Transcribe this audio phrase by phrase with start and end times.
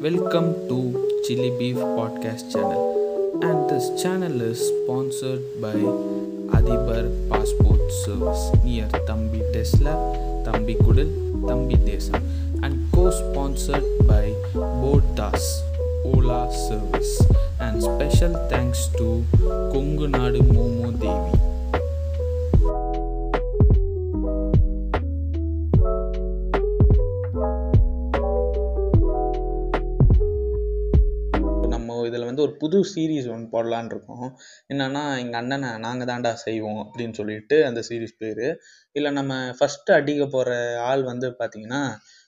[0.00, 0.78] Welcome to
[1.26, 3.40] Chili Beef Podcast channel.
[3.42, 5.74] And this channel is sponsored by
[6.56, 9.92] Adibar Passport Service near Tambi Tesla,
[10.46, 11.12] Tambi Kudal,
[11.46, 12.24] Tambi Desam
[12.64, 15.60] and co-sponsored by Bodas
[16.06, 17.20] Ola Service.
[17.60, 19.22] And special thanks to
[19.68, 21.49] Kongunadu Momo Devi.
[32.62, 34.28] புது series ஒன்று போடலான்னு இருக்கோம்.
[34.72, 38.46] என்னன்னா எங்கள் அண்ணனை நாங்கள் தான்டா செய்வோம் அப்படின்னு சொல்லிட்டு அந்த சீரீஸ் பேர்.
[38.96, 40.50] இல்லை நம்ம ஃபஸ்ட்டு அடிக்க போகிற
[40.90, 41.82] ஆள் வந்து பார்த்தீங்கன்னா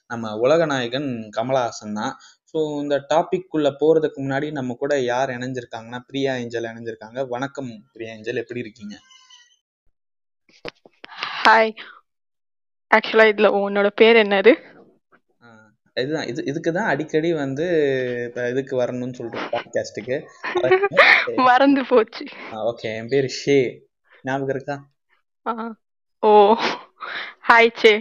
[0.09, 2.13] நம்ம உலகநாயகன் கமலஹாசன் தான்.
[2.49, 7.19] ஸோ இந்த டாபிக்குள்ளே போகிறதுக்கு முன்னாடி நம்ம கூட யார் இணைஞ்சிருக்காங்கன்னா பிரியா ஏஞ்சல் இணைஞ்சிருக்காங்க.
[7.35, 8.41] வணக்கம் பிரியா ஏஞ்சல்.
[8.43, 8.95] எப்படி இருக்கீங்க?
[11.43, 11.73] ஹாய்
[12.91, 14.51] ஆக்சுவலாக இதில் உன்னோட பேர் என்னது?
[15.97, 16.27] இதுதான்.
[16.27, 17.65] இது இதுக்கு தான் அடிக்கடி வந்து
[18.27, 20.15] இப்போ இதுக்கு வரணும்னு சொல்கிறேன் பாட்காஸ்ட்டுக்கு
[21.47, 22.25] மறந்து போச்சு.
[22.69, 23.57] ஓகே என் பேர் ஷே.
[24.25, 24.75] ஞாபகம் இருக்கா.
[26.23, 26.31] ஓ.
[27.47, 27.93] ஹாய் சே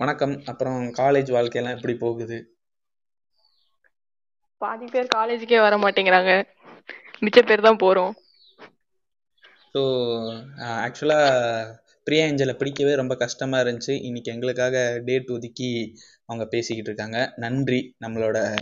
[0.00, 0.34] வணக்கம்.
[0.46, 2.38] அப்புறம் காலேஜ் வாழ்க்கையெல்லாம் எப்படி போகுது?
[4.60, 6.32] பாதி பேர் காலேஜுக்கே வர மாட்டேங்கிறாங்க.
[7.22, 8.12] மிச்ச பேர் தான் போறோம்.
[9.74, 9.80] ஸோ
[10.84, 11.26] ஆக்சுவலாக
[12.10, 14.02] பிரியா ஏஞ்சலை பிடிக்கவே ரொம்ப கஷ்டமாக இருந்துச்சு.
[14.02, 15.68] இன்னைக்கு எங்களுக்காக டேட் ஒதுக்கி
[16.24, 17.32] அவங்க பேசிக்கிட்டு இருக்காங்க.
[17.36, 17.94] நன்றி.
[18.04, 18.56] நம்மளோட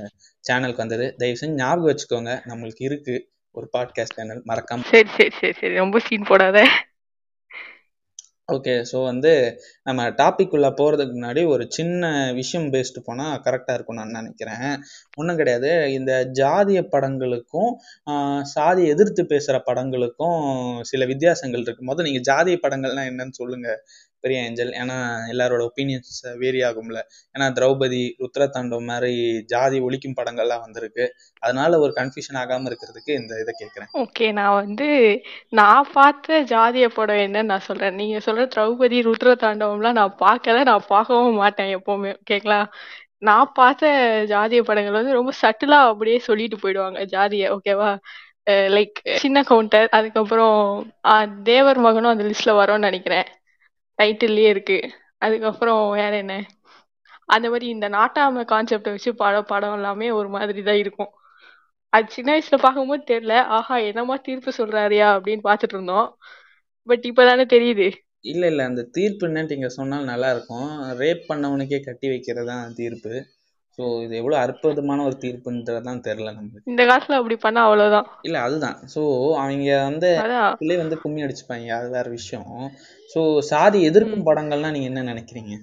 [0.48, 1.14] சேனலுக்கு வந்தது.
[1.16, 2.32] தயவு செஞ்சு ஞாபகம் வச்சுக்கோங்க.
[2.48, 3.14] நம்மளுக்கு இருக்கு
[3.50, 4.42] ஒரு பாட்காஸ்ட் சேனல்.
[4.48, 5.74] மறக்காம சரி சரி சரி சரி.
[5.74, 6.66] ரொம்ப சீன் போடாத.
[8.48, 9.30] ஓகே ஸோ வந்து
[9.86, 12.04] நம்ம டாபிக் உள்ள போகிறதுக்கு முன்னாடி ஒரு சின்ன
[12.38, 14.70] விஷயம் பேசிட்டு போனால் கரெக்டாக இருக்கும் நான் நினைக்கிறேன்.
[15.18, 15.70] ஒன்றும் கிடையாது.
[15.96, 17.70] இந்த ஜாதிய படங்களுக்கும்
[18.06, 20.38] ஆஹ், சாதி எதிர்த்து பேசுகிற படங்களுக்கும்
[20.90, 21.88] சில வித்தியாசங்கள் இருக்கு.
[21.90, 23.68] முதல்ல நீங்கள் ஜாதிய படங்கள்னா என்னன்னு சொல்லுங்க.
[24.24, 24.72] பெரிய ஏஞ்சல்.
[24.80, 24.97] ஏன்னா
[25.33, 27.00] எல்லாரோட ஒப்பீனியன்ஸ் வேரி ஆகும்ல.
[27.34, 29.14] ஏன்னா திரௌபதி ருத்ரதாண்டவம் மாதிரி
[29.52, 31.06] ஜாதி ஒழிக்கும் படங்கள்லாம் வந்திருக்கு.
[31.42, 33.91] அதனால ஒரு கன்ஃபியூஷன் ஆகாமல் இருக்கிறதுக்கு இந்த இதை கேட்குறேன்.
[34.05, 34.89] ஓகே நான் வந்து
[35.61, 37.98] நான் பார்த்த ஜாதிய படம் என்னன்னு நான் சொல்றேன்.
[38.02, 42.12] நீங்க சொல்ற திரௌபதி ருத்ர தாண்டவம்லாம் நான் பார்க்கல நான் பார்க்கவும் மாட்டேன் எப்பவுமே.
[42.23, 42.61] ஓகேங்களா
[43.29, 43.92] நான் பார்த்த
[44.33, 47.90] ஜாதிய படங்கள் வந்து ரொம்ப சட்டிலா அப்படியே சொல்லிட்டு போயிடுவாங்க ஜாதிய ஓகேவா
[48.74, 50.61] லைக் சின்ன கவுண்டர் அதுக்கப்புறம்
[51.48, 53.29] தேவர் மகனும் அந்த லிஸ்ட்ல வரும்னு நினைக்கிறேன்.
[53.98, 54.79] டைட்டில்லயே இருக்கு.
[55.19, 56.35] அதுக்கப்புறம் வேற என்ன?
[57.29, 61.11] அந்த மாதிரி இந்த நாட்டாமை கான்செப்டை வச்சு பட படம் எல்லாமே ஒரு மாதிரி தான் இருக்கும்.
[61.92, 63.33] அது சின்ன வயசுல பார்க்கும்போது தெரியல.
[63.48, 66.09] ஆஹா என்னமா தீர்ப்பு சொல்றாருயா அப்படின்னு பார்த்துட்டு இருந்தோம்.
[66.89, 67.89] பட் இப்பதானே தெரியுது.
[68.20, 68.64] இல்ல இல்ல.
[68.64, 70.70] அந்த தீர்ப்பு என்னன்னு நீங்க சொன்னால் நல்லா இருக்கும்.
[70.98, 73.13] ரேப் பண்ணவனுக்கே கட்டி வைக்கிறது தான் தீர்ப்பு.
[73.78, 78.08] ஸோ இது எவ்வளவு அற்புதமான ஒரு தீர்ப்புன்றதுதான் தெரியல நமக்கு இந்த காலத்துல அப்படி பண்ணா அவ்வளவுதான்.
[78.27, 78.78] இல்ல அதுதான்.
[78.94, 79.00] ஸோ
[79.42, 80.11] அவங்க வந்து
[80.61, 82.48] பிள்ளை வந்து கும்மி அடிச்சுப்பாங்க அது வேற விஷயம்.
[83.11, 85.55] ஸோ சாதி எதிர்க்கும் படங்கள்லாம் நீங்க என்ன நினைக்கிறீங்க?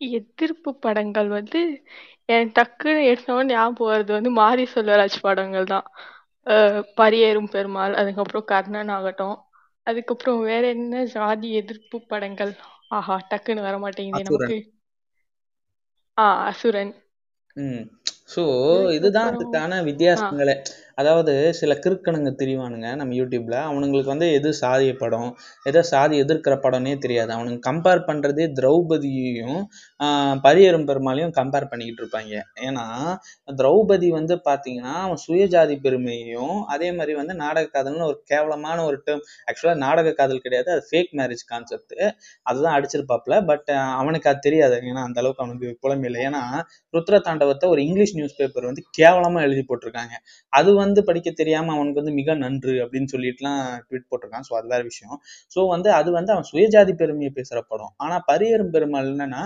[0.00, 1.60] எதிர்ப்பு படங்கள் வந்து
[2.28, 5.86] என் டக்குன்னு எடுத்தவன் ஞாபகம் வருது வந்து மாரி செல்வராஜ் படங்கள் தான்.
[6.96, 9.36] பரியேறும் பெருமாள் அதுக்கப்புறம் கர்ணன் ஆகட்டும்.
[9.86, 12.52] அதுக்கப்புறம் வேற என்ன ஜாதி எதிர்ப்பு படங்கள்?
[12.90, 14.28] ஆஹா டக்குன்னு வர மாட்டேங்குது.
[14.28, 14.56] நமக்கு.
[16.18, 16.92] ஆ அசுரன்.
[17.56, 17.82] ம்.
[18.28, 18.42] ஸோ
[18.94, 20.54] இதுதான் அதுக்கப்புறம் அதுக்கான வித்தியாசங்களே.
[20.96, 23.56] அதாவது சில கிறுக்கனுங்க தெரிவானுங்க நம்ம யூடியூப்ல.
[23.68, 25.30] அவனுங்களுக்கு வந்து எது சாதிய படம்
[25.64, 27.30] எதோ சாதி எதிர்க்கிற படம்னே தெரியாது.
[27.32, 29.60] அவனுங்க கம்பேர் பண்றதே திரௌபதியையும்
[30.04, 30.36] ஆஹ்,
[30.88, 32.34] பெருமாளையும் கம்பேர் பண்ணிக்கிட்டு இருப்பாங்க.
[32.66, 32.84] ஏன்னா
[33.58, 36.42] திரௌபதி வந்து பார்த்தீங்கன்னா அவன் சுயஜாதி பெருமையையும்
[36.74, 41.12] அதே மாதிரி வந்து நாடக காதல்னு ஒரு கேவலமான ஒரு டேர்ம் ஆக்சுவலாக நாடக காதல் கிடையாது அது ஃபேக்
[41.18, 41.94] மேரேஜ் கான்செப்ட்
[42.46, 43.12] அதுதான் அடிச்சிருப்பாப்ல
[43.50, 43.70] பட்
[44.00, 44.62] அவனுக்கு அது தெரியாது.
[44.84, 45.52] ஏன்னா அந்த அளவுக்கு அவனுக்கு
[45.84, 46.20] புலமை இல்லை.
[46.28, 46.42] ஏன்னா
[46.94, 50.14] ருத்ர தாண்டவத்தை ஒரு இங்கிலீஷ் நியூஸ் பேப்பர் வந்து கேவலமாக எழுதி போட்டிருக்காங்க.
[50.52, 54.46] அது வந்து படிக்க தெரியாமல் அவனுக்கு வந்து மிக நன்று அப்படின்னு சொல்லிட்டுலாம் ட்வீட் போட்டிருக்கான்.
[54.48, 55.16] ஸோ அது வேற விஷயம்.
[55.56, 57.92] ஸோ வந்து அது வந்து அவன் சுயஜாதி பெருமையை பேசுகிற படம்.
[58.04, 59.42] ஆனால் பரியரும் பெருமாள் என்னன்னா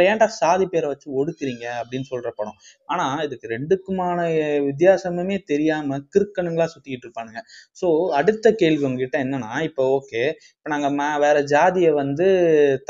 [0.00, 2.56] எங்களை ஏன்டா சாதி பேரை வச்சு ஒடுக்குறீங்க அப்படின்னு சொல்ற படம்.
[2.92, 4.18] ஆனா இதுக்கு ரெண்டுக்குமான
[4.68, 7.40] வித்தியாசமுமே தெரியாம கிறுக்கனுங்களா சுத்திக்கிட்டு இருப்பானுங்க.
[7.80, 7.86] ஸோ
[8.18, 10.22] அடுத்த கேள்வி உங்ககிட்ட என்னன்னா இப்போ ஓகே
[10.56, 10.88] இப்போ நாங்க
[11.24, 12.28] வேற ஜாதியை வந்து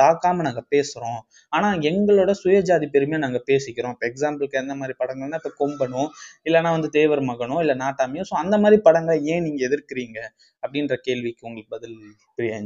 [0.02, 1.20] தாக்காம நாங்க பேசுறோம்.
[1.52, 3.94] ஆனா எங்களோட சுயஜாதி பெருமையை நாங்க பேசிக்கிறோம்.
[3.96, 6.04] இப்போ எக்ஸாம்பிளுக்கு எந்த மாதிரி படங்கள்னா இப்போ கொம்பனோ
[6.48, 10.18] இல்லைன்னா வந்து தேவர் மகனோ இல்லை நாட்டாமியோ ஸோ அந்த மாதிரி படங்களை ஏன் நீங்க எதிர்க்கிறீங்க?
[10.62, 11.98] அப்படின்ற கேள்விக்கு உங்களுக்கு பதில்
[12.38, 12.56] பிரியா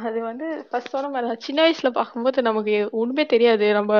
[0.00, 1.44] அது வந்து ஃபர்ஸ்ட் சொன்ன மாதிரி தான்.
[1.46, 3.66] சின்ன வயசுல பார்க்கும்போது நமக்கு ஒண்ணுமே தெரியாது.
[3.78, 3.92] நம்ம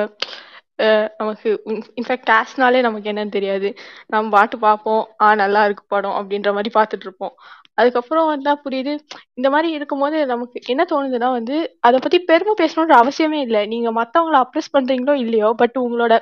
[0.78, 1.50] அஹ், நமக்கு
[1.98, 3.68] இன்ஃபேக்ட் காஸ்ட்னாலே நமக்கு என்னன்னு தெரியாது.
[4.10, 5.04] நம்ம பாட்டு பார்ப்போம்.
[5.22, 7.32] ஆ நல்லா இருக்கு படம் அப்படின்ற மாதிரி பார்த்துட்டு இருப்போம்.
[7.78, 8.92] அதுக்கப்புறம் வந்தா புரியுது.
[9.38, 13.62] இந்த மாதிரி இருக்கும்போது நமக்கு என்ன தோணுதுன்னா வந்து அதை பத்தி பெருமை பேசணுன்ற அவசியமே இல்லை.
[13.66, 16.14] நீங்க மத்தவங்கள அப்ரெஸ் பண்றீங்களோ இல்லையோ பட் உங்களோட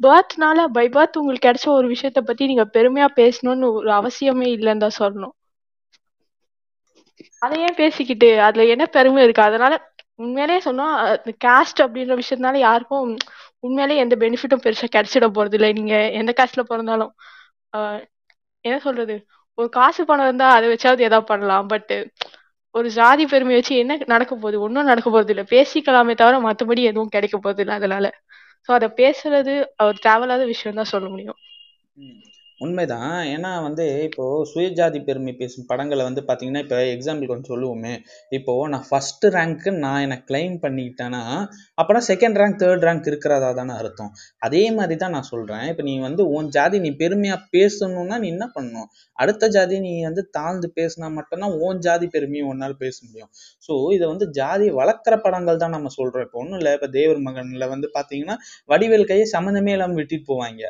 [0.00, 4.98] பர்த்னால பை பர்த் உங்களுக்கு கிடைச்ச ஒரு விஷயத்த பத்தி நீங்க பெருமையா பேசணும்னு ஒரு அவசியமே இல்லைன்னு தான்
[5.00, 5.34] சொல்லணும்.
[7.38, 9.42] அதை ஏன் பேசிக்கிட்டு அதுல என்ன பெருமை இருக்கு?
[9.42, 9.74] அதனால
[10.16, 10.86] உண்மையிலேயே சொன்னா
[11.44, 13.06] காஸ்ட் அப்படின்ற விஷயத்தினால யாருக்கும்
[13.60, 15.70] உண்மையிலேயே எந்த பெனிஃபிட்டும் பெருசா கிடைச்சிட போறது இல்லை.
[15.72, 17.12] நீங்க எந்த காஸ்ட்ல பிறந்தாலும்.
[17.72, 18.02] ஆஹ்
[18.64, 19.16] என்ன சொல்றது?
[19.58, 21.66] ஒரு காசு பணம் இருந்தா அதை வச்சாவது ஏதாவது பண்ணலாம்.
[21.68, 21.92] பட்
[22.74, 24.60] ஒரு ஜாதி பெருமை வச்சு என்ன நடக்க போகுது?
[24.60, 25.44] ஒன்றும் நடக்க போறது இல்லை.
[25.50, 28.06] பேசிக்கலாமே தவிர மற்றபடி எதுவும் கிடைக்க போறது இல்லை அதனால.
[28.68, 29.52] ஸோ அதை பேசுறது
[29.84, 31.38] ஒரு தேவையில்லாத விஷயம் தான் சொல்ல முடியும்.
[32.60, 33.14] உண்மைதான்.
[33.34, 37.94] ஏன்னா வந்து இப்போ சுயஜாதி பெருமை பேசும் படங்களை வந்து பார்த்தீங்கன்னா இப்போ எக்ஸாம்பிள் கொஞ்சம் சொல்லுவோமே.
[38.38, 41.22] இப்போ நான் ஃபர்ஸ்ட் ரேங்க்கு நான் என்னை கிளைம் பண்ணிக்கிட்டேன்னா
[41.80, 44.12] அப்போனா செகண்ட் ரேங்க் தேர்ட் ரேங்க் இருக்கிறதா தானே அர்த்தம்.
[44.48, 48.46] அதே மாதிரி தான் நான் சொல்கிறேன் இப்போ நீ வந்து உன் ஜாதி நீ பெருமையாக பேசணும்னா நீ என்ன
[48.56, 48.88] பண்ணணும்?
[49.22, 53.30] அடுத்த ஜாதி நீ வந்து தாழ்ந்து பேசினா மட்டும்தான் உன் ஜாதி பெருமையை உன்னால் பேச முடியும்.
[53.66, 56.72] ஸோ இதை வந்து ஜாதி வளர்க்குற படங்கள் தான் நம்ம சொல்கிறோம் இப்போ ஒன்றும் இல்லை.
[56.78, 58.38] இப்போ தேவர் மகனில் வந்து பார்த்தீங்கன்னா
[58.72, 60.62] வடிவேல் கையை சம்மந்தமே இல்லாமல் விட்டுட்டு போவாங்க.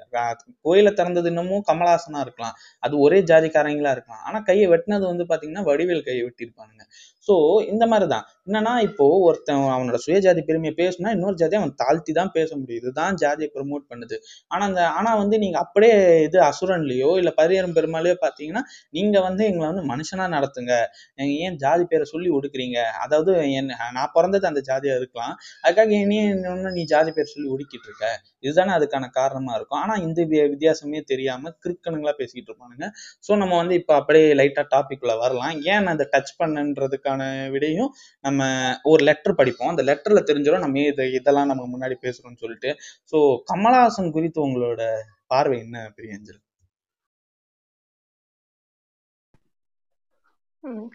[0.67, 2.57] கோயிலை திறந்தது இன்னமும் கமலாசனா இருக்கலாம்.
[2.81, 4.23] அது ஒரே ஜாதிக்காரங்களா இருக்கலாம்.
[4.25, 6.85] ஆனா கையை வெட்டினது வந்து பாத்தீங்கன்னா வடிவேல் கையை வெட்டியிருப்பானுங்க.
[7.29, 7.35] ஸோ
[7.73, 12.33] இந்த மாதிரி தான் என்னன்னா இப்போ ஒருத்தன் அவனோட சுயஜாதி பெருமையை பேசுனா இன்னொரு ஜாதியை அவன் தாழ்த்தி தான்
[12.35, 12.81] பேச முடியும்.
[12.83, 14.17] இதுதான் ஜாதியை ப்ரமோட் பண்ணுது.
[14.53, 15.95] ஆனா அந்த ஆனா வந்து நீங்க அப்படியே
[16.27, 18.63] இது அசுரன்லயோ இல்ல பரியரும் பெருமாளையோ பாத்தீங்கன்னா
[18.97, 20.73] நீங்க வந்து எங்களை வந்து மனுஷனா நடத்துங்க.
[21.19, 22.79] நீங்க ஏன் ஜாதி பேரை சொல்லி ஒடுக்குறீங்க?
[23.05, 25.35] அதாவது என்ன நான் பிறந்தது அந்த ஜாதியா இருக்கலாம்.
[25.65, 28.05] அதுக்காக நீ இன்னொன்னு நீ ஜாதி பேர் சொல்லி ஒடுக்கிட்டு இருக்க.
[28.45, 29.81] இதுதானே அதுக்கான காரணமா இருக்கும்.
[29.85, 30.21] ஆனா இந்த
[30.55, 32.87] வித்தியாசமே தெரியாம கிறுக்கனுங்களா பேசிக்கிட்டு இருப்பானுங்க.
[33.27, 35.55] ஸோ நம்ம வந்து இப்போ அப்படியே லைட்டா டாபிக் உள்ள வரலாம்.
[35.73, 37.14] ஏன் நான் அதை டச் பண்ணன்றதுக்கான
[37.51, 37.91] விடையும்
[38.21, 38.43] நம்ம
[38.83, 39.69] ஒரு லெட்டர் படிப்போம்.
[39.69, 42.77] அந்த லெட்டர்ல தெரிஞ்சிடும் நம்ம இது இதெல்லாம் நம்ம முன்னாடி பேசுறோம்னு சொல்லிட்டு.
[43.13, 44.83] ஸோ கமலஹாசன் குறித்து உங்களோட
[45.27, 46.41] பார்வை என்ன பிரியஞ்சல்?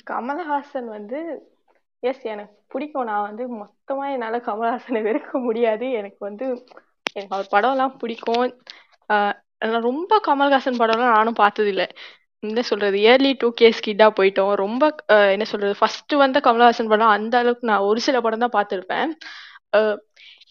[0.09, 1.47] கமல்ஹாசன் வந்து
[1.99, 3.03] எஸ் எனக்கு பிடிக்கும்.
[3.03, 5.91] நான் வந்து மொத்தமா என்னால கமல்ஹாசனை வெறுக்க முடியாது.
[5.91, 6.65] எனக்கு வந்து
[7.13, 8.63] எனக்கு அவர் எல்லாம் பிடிக்கும்.
[9.09, 11.87] ஆஹ் ரொம்ப கமல்ஹாசன் படம்லாம் நானும் பார்த்தது இல்லை
[12.43, 12.97] என்ன சொல்றது?
[13.03, 14.51] இயர்லி டூ கேஸ் கிட்டா போயிட்டோம்.
[14.61, 14.83] ரொம்ப
[15.35, 15.73] என்ன சொல்றது?
[15.81, 19.09] ஃபர்ஸ்ட் வந்த கமலஹாசன் படம் அந்த அளவுக்கு நான் ஒரு சில படம் தான் பார்த்துருப்பேன்.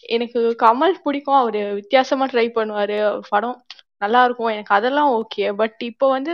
[0.09, 1.39] எனக்கு கமல் பிடிக்கும்.
[1.41, 2.97] அவரு வித்தியாசமா ட்ரை பண்ணுவாரு.
[3.33, 3.57] படம்
[4.03, 4.51] நல்லா இருக்கும்.
[4.55, 6.33] எனக்கு அதெல்லாம் ஓகே பட் இப்போ வந்து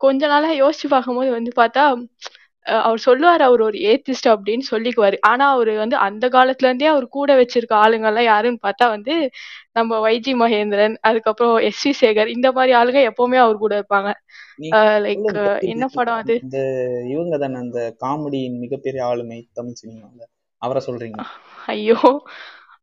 [0.00, 1.82] கொஞ்ச நாளா யோசிச்சு பார்க்கும்போது வந்து பார்த்தா
[2.66, 5.16] அவர் சொல்லுவாரு அவர் ஒரு ஏத்திஸ்ட் அப்படின்னு சொல்லிக்குவாரு.
[5.20, 9.14] ஆனா அவரு வந்து அந்த காலத்துல இருந்தே அவர் கூட வச்சிருக்க ஆளுங்க எல்லாம் யாருன்னு பார்த்தா வந்து
[9.72, 14.10] நம்ம வைஜி மகேந்திரன் அதுக்கப்புறம் எஸ் வி சேகர் இந்த மாதிரி ஆளுங்க எப்பவுமே அவர் கூட இருப்பாங்க.
[15.06, 15.28] லைக்
[15.72, 16.34] என்ன படம் அது?
[16.42, 16.58] இந்த
[17.14, 20.28] இவங்க தானே அந்த காமெடியின் மிகப்பெரிய ஆளுமை தமிழ் சினிமாவில்.
[20.62, 21.20] அவரை சொல்றீங்க.
[21.66, 21.98] ஐயோ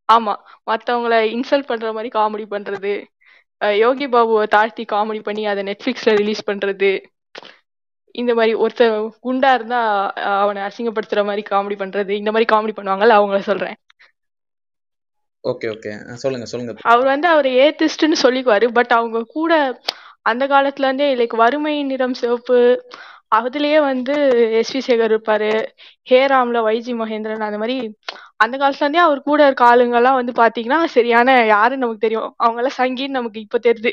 [0.10, 0.34] ஆமா.
[0.72, 2.94] மத்தவங்கள இன்சல்ட் பண்ற மாதிரி காமெடி பண்றது.
[3.84, 6.92] யோகி பாபுவை தாழ்த்தி காமெடி பண்ணி அதை நெட்ஃபிளிக்ஸ்ல ரிலீஸ் பண்றது.
[8.16, 9.80] இந்த மாதிரி ஒருத்தன் குண்டா இருந்தா
[10.36, 13.78] அவனை அசிங்கப்படுத்துற மாதிரி காமெடி பண்றது இந்த மாதிரி காமெடி பண்ணுவாங்கல்ல அவங்கள சொல்றேன்.
[15.44, 15.92] ஓகே ஓகே
[16.24, 16.74] சொல்லுங்க சொல்லுங்க.
[16.92, 19.54] அவர் வந்து அவர் ஏத்திஸ்ட்னு சொல்லிக்குவாரு பட் அவங்க கூட
[20.26, 22.58] அந்த காலத்துல இருந்தே லைக் வறுமை நிறம் சிவப்பு
[23.32, 24.14] அதுலயே வந்து
[24.60, 25.50] எஸ் வி சேகர் இருப்பாரு
[26.08, 27.76] ஹேராம்ல வைஜி மகேந்திரன் அந்த மாதிரி
[28.38, 32.30] அந்த காலத்துல இருந்தே அவர் கூட இருக்க ஆளுங்க எல்லாம் வந்து பாத்தீங்கன்னா சரியான யாருன்னு நமக்கு தெரியும்.
[32.38, 33.92] அவங்க எல்லாம் சங்கின்னு நமக்கு இப்ப தெரியுது.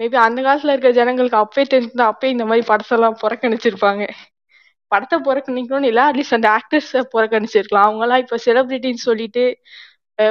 [0.00, 4.04] மேபி அந்த காலத்துல இருக்க ஜனங்களுக்கு அப்பயே தெரிஞ்சிருந்தா அப்பயே இந்த மாதிரி படத்தெல்லாம் புறக்கணிச்சிருப்பாங்க.
[4.92, 7.86] படத்தை புறக்கணிக்கணும்னு இல்ல அட்லீஸ்ட் அந்த ஆக்டர்ஸ் புறக்கணிச்சிருக்கலாம்.
[7.88, 9.44] அவங்க எல்லாம் இப்ப செலிபிரிட்டின்னு சொல்லிட்டு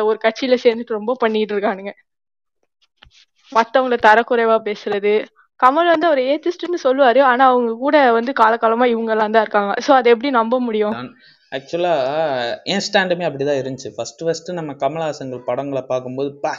[0.10, 1.94] ஒரு கட்சியில சேர்ந்துட்டு ரொம்ப பண்ணிட்டு இருக்கானுங்க.
[3.52, 5.14] மத்தவங்கள தரக்குறைவா பேசுறது.
[5.60, 7.20] கமல் வந்து அவர் ஏத்திஸ்ட்னு சொல்லுவாரு.
[7.32, 9.74] ஆனா அவங்க கூட வந்து காலகாலமா இவங்க எல்லாம் தான் இருக்காங்க.
[9.86, 10.96] சோ அதை எப்படி நம்ப முடியும்?
[11.52, 11.94] ஆக்சுவலா
[12.74, 13.90] என் ஸ்டாண்டுமே அப்படிதான் இருந்துச்சு?
[13.98, 16.54] ஃபர்ஸ்ட் ஃபர்ஸ்ட் நம்ம கமலஹாசன்கள் படங்களை பார்க்கும்போது பா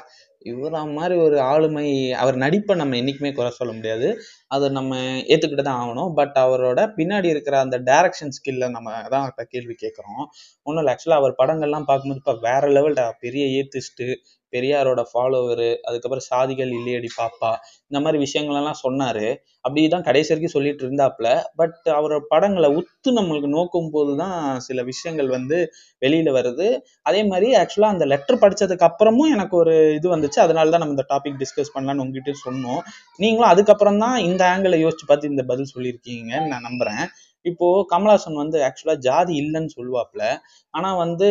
[0.47, 1.87] இவரா மாதிரி ஒரு ஆளுமை
[2.23, 4.09] அவர் நடிப்பை நம்ம என்னைக்குமே குறை சொல்ல முடியாது.
[4.55, 4.93] அதை நம்ம
[5.33, 6.11] ஏற்றுக்கிட்டு தான் ஆகணும்.
[6.19, 10.25] பட் அவரோட பின்னாடி இருக்கிற அந்த டைரக்ஷன் ஸ்கில்ல நம்ம தான் இப்போ கேள்வி கேட்குறோம்.
[10.67, 10.95] ஒன்றும் இல்லை.
[10.95, 14.09] ஆக்சுவலாக அவர் படங்கள்லாம் பார்க்கும்போது இப்போ வேற லெவல்டா பெரிய ஏத்திஸ்ட்டு
[14.53, 17.51] பெரியாரோட ஃபாலோவரு அதுக்கப்புறம் சாதிகள் இல்லையடி பாப்பா
[17.91, 19.27] இந்த மாதிரி விஷயங்களெல்லாம் சொன்னாரு.
[19.65, 21.29] அப்படிதான் கடைசி வரைக்கும் சொல்லிட்டு இருந்தாப்புல.
[21.57, 25.59] பட் அவரோட படங்களை உத்து நம்மளுக்கு நோக்கும் போது தான் சில விஷயங்கள் வந்து
[26.03, 26.69] வெளியில வருது.
[27.03, 30.41] அதே மாதிரி ஆக்சுவலா அந்த லெட்டர் படிச்சதுக்கு அப்புறமும் எனக்கு ஒரு இது வந்துச்சு.
[30.41, 32.83] அதனால தான் நம்ம இந்த டாபிக் டிஸ்கஸ் பண்ணலாம்னு உங்ககிட்ட சொன்னோம்.
[33.19, 37.05] நீங்களும் அதுக்கப்புறம் தான் இந்த ஆங்கிளை யோசிச்சு பார்த்து இந்த பதில் சொல்லியிருக்கீங்கன்னு நான் நம்புறேன்.
[37.47, 40.23] இப்போ கமலாசன் வந்து ஆக்சுவலா ஜாதி இல்லைன்னு சொல்லுவாப்புல.
[40.71, 41.29] ஆனா வந்து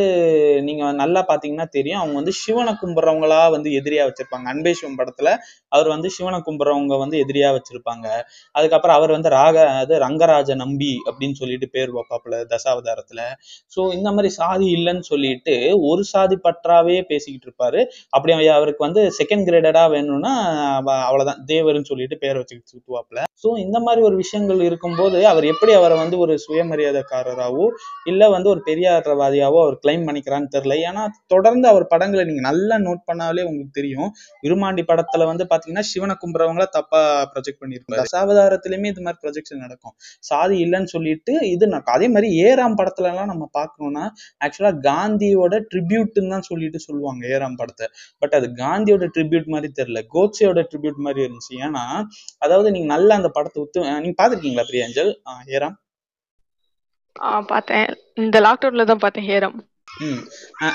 [0.64, 4.46] நீங்க நல்லா பாத்தீங்கன்னா தெரியும் அவங்க வந்து சிவனை கும்பிட்றவங்களா வந்து எதிரியா வச்சிருப்பாங்க.
[4.46, 5.30] அன்பே சிவம் படத்துல
[5.68, 8.08] அவர் வந்து சிவனை கும்பிட்றவங்க வந்து எதிரியா வச்சிருப்பாங்க.
[8.52, 13.22] அதுக்கப்புறம் அவர் வந்து ராக அது ரங்கராஜ நம்பி அப்படின்னு சொல்லிட்டு பேர் வைப்பாப்புல தசாவதாரத்துல.
[13.76, 17.86] ஸோ இந்த மாதிரி சாதி இல்லைன்னு சொல்லிட்டு ஒரு சாதி பற்றாவே பேசிக்கிட்டு இருப்பாரு.
[18.10, 20.34] அப்படி அவருக்கு வந்து செகண்ட் கிரேடடா வேணும்னா
[20.76, 23.20] அவ- அவ்வளவுதான் தேவர்னு சொல்லிட்டு பேர் வச்சுக்கிட்டு சுத்துவாப்புல.
[23.44, 27.66] ஸோ இந்த மாதிரி ஒரு விஷயங்கள் இருக்கும்போது அவர் எப்படி அவரை வந்து ஒரு சுயமரியாதைக்காரராகவோ
[28.12, 30.76] இல்லை வந்து ஒரு பெரியாரவாதியாவோ அவர் கிளைம் பண்ணிக்கிறான்னு தெரியல.
[30.90, 31.02] ஏன்னா
[31.34, 34.10] தொடர்ந்து அவர் படங்களை நீங்க நல்லா நோட் பண்ணாலே உங்களுக்கு தெரியும்.
[34.46, 37.02] விருமாண்டி படத்துல வந்து பாத்தீங்கன்னா சிவனை கும்புறவங்கள தப்பா
[37.34, 38.00] ப்ரொஜெக்ட் பண்ணியிருப்பாரு.
[38.02, 39.96] தசாவதாரத்திலயுமே இது மாதிரி ப்ரொஜெக்ஷன் நடக்கும்.
[40.30, 44.06] சாதி இல்லைன்னு சொல்லிட்டு இது நடக்கும் அதே மாதிரி ஏறாம் படத்துல எல்லாம் நம்ம பார்க்கணும்னா
[44.46, 47.88] ஆக்சுவலா காந்தியோட ட்ரிபியூட்னு தான் சொல்லிட்டு சொல்லுவாங்க ஏறாம் படத்தை.
[48.24, 50.02] பட் அது காந்தியோட ட்ரிபியூட் மாதிரி தெரியல.
[50.16, 51.54] கோட்சேயோட ட்ரிபியூட் மாதிரி இருந்துச்சு.
[51.68, 51.86] ஏன்னா
[52.46, 55.12] அதாவது நீங்க நல்லா அந்த படத்தை உத்து நீங்க பாத்திருக்கீங்களா பிரியாஞ்சல்
[57.16, 57.86] ஆ பார்த்தேன்.
[58.16, 59.56] இந்த லாக்டவுன்ல தான் பார்த்தேன் ஹேரம்.
[60.02, 60.22] ம்.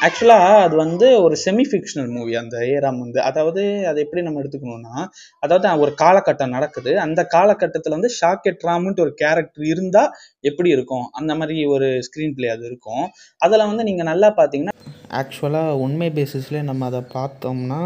[0.07, 3.19] ஆக்சுவலா அது வந்து ஒரு செமி ஃபிக்ஷனல் மூவி அந்த ஏராம் வந்து.
[3.21, 4.95] அதாவது அதை எப்படி நம்ம எடுத்துக்கணும்னா
[5.38, 7.00] அதாவது ஒரு காலகட்டம் நடக்குது.
[7.00, 10.04] அந்த காலகட்டத்துல வந்து ஷாக்கெட் ராம்ன்ட்டு ஒரு கேரக்டர் இருந்தா
[10.40, 11.07] எப்படி இருக்கும்?
[11.12, 13.04] அந்த மாதிரி ஒரு ஸ்கிரீன் பிளே அது இருக்கும்.
[13.40, 14.76] அதுல வந்து நீங்க நல்லா பாத்தீங்கன்னா
[15.18, 17.78] ஆக்சுவலாக உண்மை பேசிஸ்லேயே நம்ம அதை பார்த்தோம்னா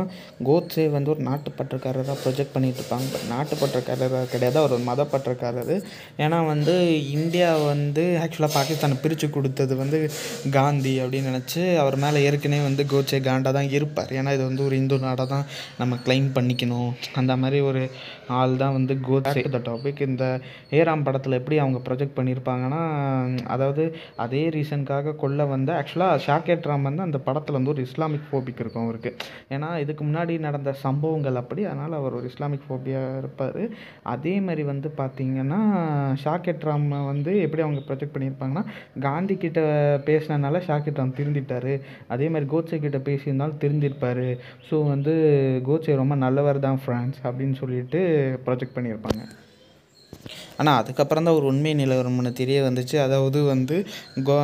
[0.49, 4.59] கோட்ஸே வந்து ஒரு நாட்டுப்பற்றுக்காரராக ப்ரொஜெக்ட் பண்ணிகிட்ருப்பாங்க பட் நாட்டுப்பற்றுக்காரராக கிடையாது.
[4.63, 5.75] அவர் ஒரு மதப்பற்றுக்காரர்.
[6.25, 6.75] ஏன்னா வந்து
[7.17, 10.01] இந்தியா வந்து ஆக்சுவலாக பாகிஸ்தானை பிரித்து கொடுத்தது வந்து
[10.59, 14.13] காந்தி அப்படின்னு நினச்சி அவர் மேலே ஏற்கனவே வந்து கோட்ஸே காண்டா தான் இருப்பார்.
[14.19, 15.47] ஏன்னா இது வந்து ஒரு இந்து நாடாக தான்
[15.81, 16.91] நம்ம கிளைம் பண்ணிக்கணும்.
[17.23, 17.85] அந்த மாதிரி ஒரு
[18.41, 20.25] ஆள் தான் வந்து கோட்ஸே த டாபிக் இந்த
[20.79, 22.83] ஏராம் படத்தில் எப்படி அவங்க ப்ரொஜெக்ட் பண்ணியிருப்பாங்கன்னா
[23.55, 23.85] அதாவது
[24.25, 28.85] அதே ரீசனுக்காக கொள்ள வந்த ஆக்சுவலாக ஷாக்கேட் ராம் வந்து அந்த படத்தில் வந்து ஒரு இஸ்லாமிக் ஃபோபிக் இருக்கும்
[28.85, 29.11] அவருக்கு.
[29.55, 33.61] ஏன்னா இதுக்கு முன்னாடி நடந்த சம்பவங்கள் அப்படி அதனால் அவர் ஒரு இஸ்லாமிக் ஃபோபியாக இருப்பார்.
[34.15, 35.61] அதே மாதிரி வந்து பார்த்திங்கன்னா
[36.25, 38.65] ஷாக்கெட் ராம் வந்து எப்படி அவங்க ப்ரொஜெக்ட் பண்ணியிருப்பாங்கன்னா
[39.09, 39.61] காந்தி கிட்ட
[40.11, 41.73] பேசினனால ஷாக்கெட் ராம் திருந்திட்டார்.
[42.09, 44.27] அதே மாதிரி கோட்ஸே கிட்ட பேசியிருந்தாலும் திருந்திருப்பார்.
[44.71, 45.15] ஸோ வந்து
[45.71, 48.03] கோட்ஸே ரொம்ப நல்லவர் தான் ஃப்ரான்ஸ் அப்படின்னு சொல்லிட்டு
[48.47, 49.25] ப்ரொஜெக்ட் பண்ணியிருப்பாங்க.
[50.57, 52.97] ஆனால் அதுக்கப்புறம் தான் ஒரு உண்மை நிலவரம் ஒன்று தெரிய வந்துச்சு.
[52.97, 53.77] அதாவது வந்து
[54.29, 54.37] கோ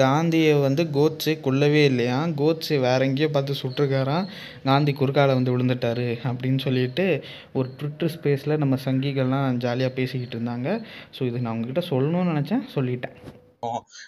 [0.00, 2.18] காந்தியை வந்து கோட்ஸே கொல்லவே இல்லையா?
[2.40, 4.26] கோட்ஸே வேற எங்கேயோ பார்த்து சுட்டிருக்காராம்.
[4.70, 7.06] காந்தி குறுக்கால வந்து விழுந்துட்டாரு அப்படின்னு சொல்லிட்டு
[7.52, 10.80] ஒரு ட்விட்டர் ஸ்பேஸில் நம்ம சங்கிகள்லாம் ஜாலியாக பேசிக்கிட்டு இருந்தாங்க.
[11.18, 12.66] ஸோ இது நான் உங்ககிட்ட சொல்லணும்னு நினச்சேன்.
[12.76, 13.16] சொல்லிட்டேன்.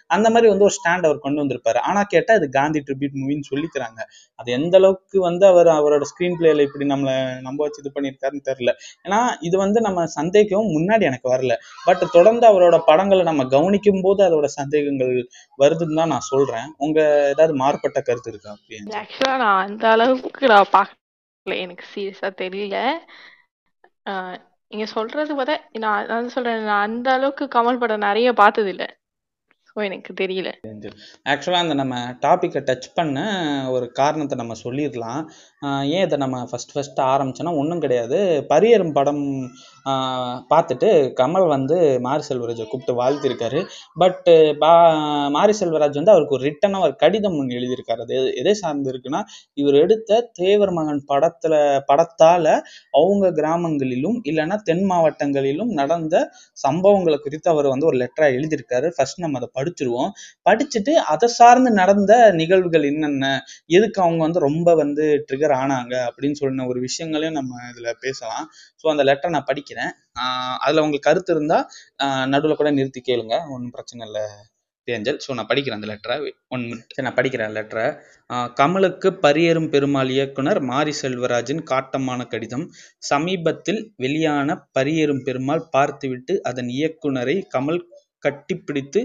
[0.06, 1.78] அந்த மாதிரி வந்து ஒரு ஸ்டாண்ட் அவர் கொண்டு வந்திருப்பாரு.
[1.78, 4.00] ஆனா கேட்டா இது காந்தி ட்ரிபியூட் மூவின்னு சொல்லிக்கிறாங்க.
[4.38, 8.73] அது எந்த அளவுக்கு வந்து அவர் அவரோட ஸ்கிரீன் பிளேல இப்படி நம்மளை நம்ப வச்சு இது பண்ணியிருக்காருன்னு தெரியல.
[9.04, 11.54] ஏன்னா இது வந்து நம்ம சந்தேகம் முன்னாடி எனக்கு வரல.
[11.84, 15.14] பட் தொடர்ந்து அவரோட படங்களை நம்ம கவனிக்கும் போது அதோட சந்தேகங்கள்
[15.58, 16.68] வருதுன்னு தான் நான் சொல்றேன்.
[16.78, 18.52] உங்க ஏதாவது மாறுபட்ட கருத்து இருக்கா
[19.02, 21.00] ஆக்சுவலா நான் அந்த அளவுக்கு நான் பார்க்கல.
[21.46, 22.76] எனக்கு சீரியஸா தெரியல.
[24.11, 24.37] ஆஹ்
[24.70, 28.87] நீங்க சொல்றது பார்த்தா நான் அதான் சொல்றேன் நான் அந்த அளவுக்கு கமல் படம் நிறைய பார்த்தது இல்லை
[29.74, 30.52] ஸோ எனக்கு தெரியல.
[31.28, 33.18] ஆக்சுவலாக அந்த நம்ம டாப்பிக்கை டச் பண்ண
[33.70, 35.24] ஒரு காரணத்தை நம்ம சொல்லிடலாம்.
[35.90, 38.44] ஏன் இதை நம்ம ஃபஸ்ட் ஃபஸ்ட்டு ஆரம்பிச்சோன்னா ஒன்றும் கிடையாது.
[38.48, 39.50] பரியரும் படம்
[40.50, 43.66] பார்த்துட்டு கமல் வந்து மாரி செல்வராஜை கூப்பிட்டு வாழ்த்திருக்காரு.
[43.94, 48.00] பட்டு பா மாரி செல்வராஜ் வந்து அவருக்கு ஒரு ரிட்டனாக ஒரு கடிதம் ஒன்று எழுதியிருக்காரு.
[48.00, 49.22] அது எது- எதை சார்ந்து இருக்குன்னா
[49.54, 56.30] இவர் எடுத்த தேவர் மகன் படத்தில் படத்தால் அவங்க கிராமங்களிலும் இல்லைன்னா தென் மாவட்டங்களிலும் நடந்த
[56.68, 58.92] சம்பவங்களை குறித்து அவர் வந்து ஒரு லெட்டராக எழுதியிருக்காரு.
[58.96, 60.12] ஃபர்ஸ்ட் நம்ம அதை படிச்சிருவோம்
[60.49, 63.35] படிச்சுட்டு அதை சார்ந்து நடந்த நிகழ்வுகள் என்னென்ன?
[63.78, 65.94] எதுக்கு அவங்க வந்து ரொம்ப வந்து ட்ரிகர் ஆனாங்க?
[66.11, 68.47] அப்படின்னு சொன்ன ஒரு விஷயங்களையும் நம்ம இதுல பேசலாம்.
[68.83, 69.92] ஸோ அந்த லெட்டரை நான் படிக்கிறேன்.
[70.64, 71.59] அதில் அதுல உங்களுக்கு கருத்து இருந்தா
[72.33, 73.35] நடுவில் கூட நிறுத்தி கேளுங்க.
[73.54, 74.25] ஒன்றும் பிரச்சனை இல்லை
[74.88, 75.18] தேஞ்சல்.
[75.25, 76.16] ஸோ நான் படிக்கிறேன் அந்த லெட்டரை
[76.54, 77.85] ஒன் மினிட் நான் படிக்கிறேன் லெட்டரை
[78.61, 82.66] கமலுக்கு பரியேறும் பெருமாள் இயக்குனர் மாரி செல்வராஜின் காட்டமான கடிதம்.
[83.11, 87.80] சமீபத்தில் வெளியான பரியேறும் பெருமாள் பார்த்துவிட்டு அதன் இயக்குனரை கமல்
[88.25, 89.00] கட்டிப்பிடித்து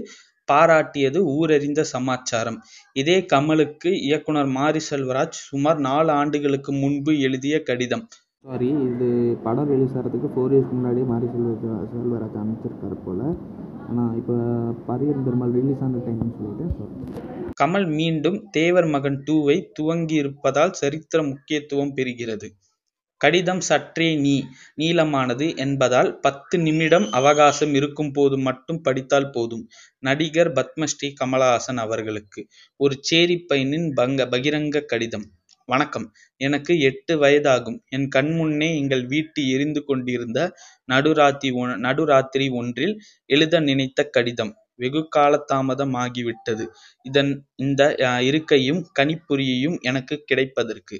[0.50, 2.58] பாராட்டியது ஊரறிந்த சமாச்சாரம்.
[3.02, 8.04] இதே கமலுக்கு இயக்குனர் மாரி செல்வராஜ் சுமார் நாலு ஆண்டுகளுக்கு முன்பு எழுதிய கடிதம்.
[8.46, 9.08] சாரி இது
[9.46, 13.26] படம் ரிலீஸ் ஆகிறதுக்கு ஃபோர் இயர்ஸ்க்கு முன்னாடியே மாரி செல்வராஜ் செல்வராஜ் அமைச்சிருக்காரு போல்.
[13.88, 14.34] ஆனால் இப்போ
[14.88, 16.86] பரியன் பெருமாள் ரிலீஸ் ஆன டைம்னு சொல்லிட்டு.
[17.60, 22.48] கமல் மீண்டும் தேவர் மகன் டூவை துவங்கி இருப்பதால் சரித்திர முக்கியத்துவம் பெறுகிறது.
[23.20, 24.34] கடிதம் சற்றே நீ
[24.76, 29.64] நீளமானது என்பதால் பத்து நிமிடம் அவகாசம் இருக்கும் போது மட்டும் படித்தால் போதும்.
[30.02, 32.42] நடிகர் பத்மஸ்ரீ கமலஹாசன் அவர்களுக்கு.
[32.80, 35.26] ஒரு சேரி பையனின் பங்க பகிரங்க கடிதம்.
[35.68, 36.06] வணக்கம்.
[36.40, 37.78] எனக்கு எட்டு வயதாகும்.
[37.88, 40.38] என் கண்முன்னே எங்கள் வீட்டு எரிந்து கொண்டிருந்த
[40.88, 42.94] நடுராத்தி ஒ நடுராத்திரி ஒன்றில்
[43.30, 44.52] எழுத நினைத்த கடிதம்.
[44.76, 46.64] வெகு காலதாமதம் ஆகிவிட்டது.
[47.06, 47.82] இதன் இந்த
[48.22, 50.96] இருக்கையும் கணிப்புரியையும் எனக்கு கிடைப்பதற்கு.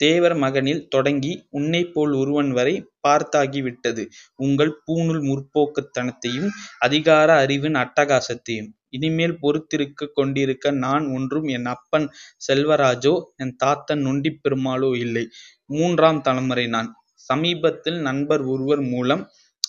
[0.00, 2.74] தேவர் மகனில் தொடங்கி உன்னைப் போல் ஒருவன் வரை
[3.08, 4.02] பார்த்தாகிவிட்டது.
[4.38, 8.70] உங்கள் பூணுல் முற்போக்குத்தனத்தையும் அதிகார அறிவின் அட்டகாசத்தையும்.
[8.88, 12.06] இனிமேல் பொறுத்திருக்க கொண்டிருக்க நான் ஒன்றும் என் அப்பன்
[12.46, 15.24] செல்வராஜோ என் தாத்தன் நொண்டிப் பெருமாளோ இல்லை.
[15.70, 16.90] மூன்றாம் தலைமுறை நான்.
[17.28, 19.22] சமீபத்தில் நண்பர் ஒருவர் மூலம்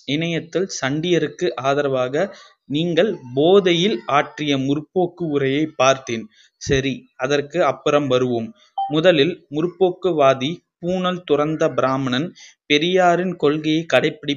[0.07, 2.15] இணையத்தில் சண்டியருக்கு ஆதரவாக
[2.69, 6.23] நீங்கள் போதையில் ஆற்றிய முற்போக்கு உரையை பார்த்தேன்.
[6.61, 8.47] சரி அதற்கு அப்புறம் வருவோம்.
[8.91, 12.27] முதலில் முற்போக்குவாதி பூணல் துறந்த பிராமணன்
[12.65, 14.35] பெரியாரின் கொள்கையை கடைப்பிடி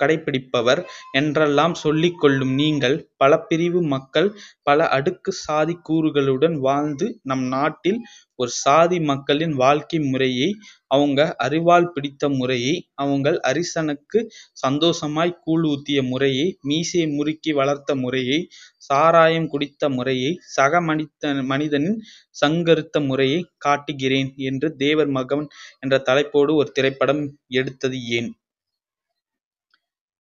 [0.00, 0.80] கடைப்பிடிப்பவர்
[1.12, 4.28] என்றெல்லாம் சொல்லிக் கொள்ளும் நீங்கள் பல பிரிவு மக்கள்
[4.62, 8.00] பல அடுக்கு சாதி கூறுகளுடன் வாழ்ந்து நம் நாட்டில்
[8.38, 10.48] ஒரு சாதி மக்களின் வாழ்க்கை முறையை
[10.90, 14.18] அவங்க அறிவால் பிடித்த முறையை அவங்கள் அரிசனுக்கு
[14.62, 18.40] சந்தோஷமாய் கூழ் ஊத்திய முறையை மீசையை முறுக்கி வளர்த்த முறையை
[18.88, 21.06] சாராயம் குடித்த முறையை சக மனித
[21.50, 21.98] மனிதனின்
[22.36, 25.46] சங்கருத்த முறையை காட்டுகிறேன் என்று தேவர் மகன்
[25.80, 27.22] என்ற தலைப்போடு ஒரு திரைப்படம்
[27.54, 28.30] எடுத்தது ஏன்?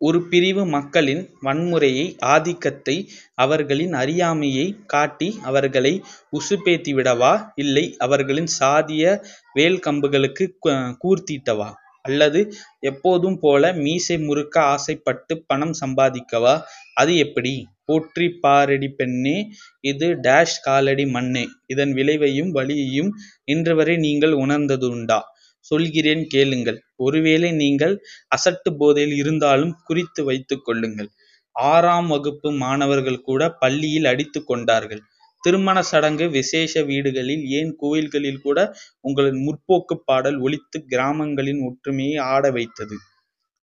[0.06, 7.52] ஒரு பிரிவு மக்களின் வன்முறையை ஆதிக்கத்தை அவர்களின் அறியாமையை காட்டி அவர்களை உசுப்பேத்திவிடவா?
[7.56, 9.24] இல்லை அவர்களின் சாதிய
[9.56, 11.72] வேல்கம்புகளுக்கு கு- கூர்த்திட்டவா?
[12.02, 16.62] அல்லது எப்போதும் போல மீசை முறுக்க ஆசைப்பட்டு பணம் சம்பாதிக்கவா?
[16.94, 17.68] அது எப்படி?
[17.86, 21.46] போற்றி பாரடி பெண்ணே இது டேஷ் காலடி மண்ணே.
[21.68, 23.10] இதன் விளைவையும் வலியையும்
[23.44, 25.20] இன்றுவரை நீங்கள் உணர்ந்ததுண்டா?
[25.64, 26.80] சொல்கிறேன் கேளுங்கள்.
[26.96, 27.96] ஒருவேளை நீங்கள்
[28.36, 31.10] அசட்டு போதையில் இருந்தாலும் குறித்து வைத்துக் கொள்ளுங்கள்.
[31.56, 35.02] ஆறாம் வகுப்பு மாணவர்கள் கூட பள்ளியில் அடித்துக் கொண்டார்கள்.
[35.44, 38.60] திருமண சடங்கு விசேஷ வீடுகளில் ஏன் கோயில்களில் கூட
[39.00, 42.96] உங்களின் முற்போக்கு பாடல் ஒலித்து கிராமங்களின் ஒற்றுமையை ஆட வைத்தது?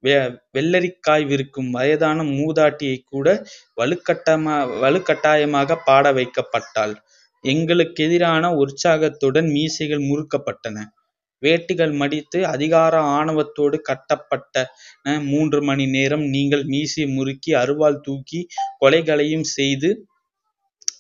[0.04, 0.16] வெ
[0.56, 3.28] வெள்ளரிக்காய் விற்கும் வயதான மூதாட்டியை கூட
[3.82, 6.94] வலுக்கட்டமா வலுக்கட்டாயமாக பாட வைக்கப்பட்டாள்.
[7.44, 10.78] எங்களுக்கெதிரான உற்சாகத்துடன் மீசைகள் முறுக்கப்பட்டன.
[11.44, 14.66] வேட்டிகள் மடித்து அதிகார ஆணவத்தோடு கட்டப்பட்ட
[15.28, 18.42] மூன்று மணி நேரம் நீங்கள் மீசை முறுக்கி அருவாள் தூக்கி
[18.82, 19.92] கொலைகளையும் செய்து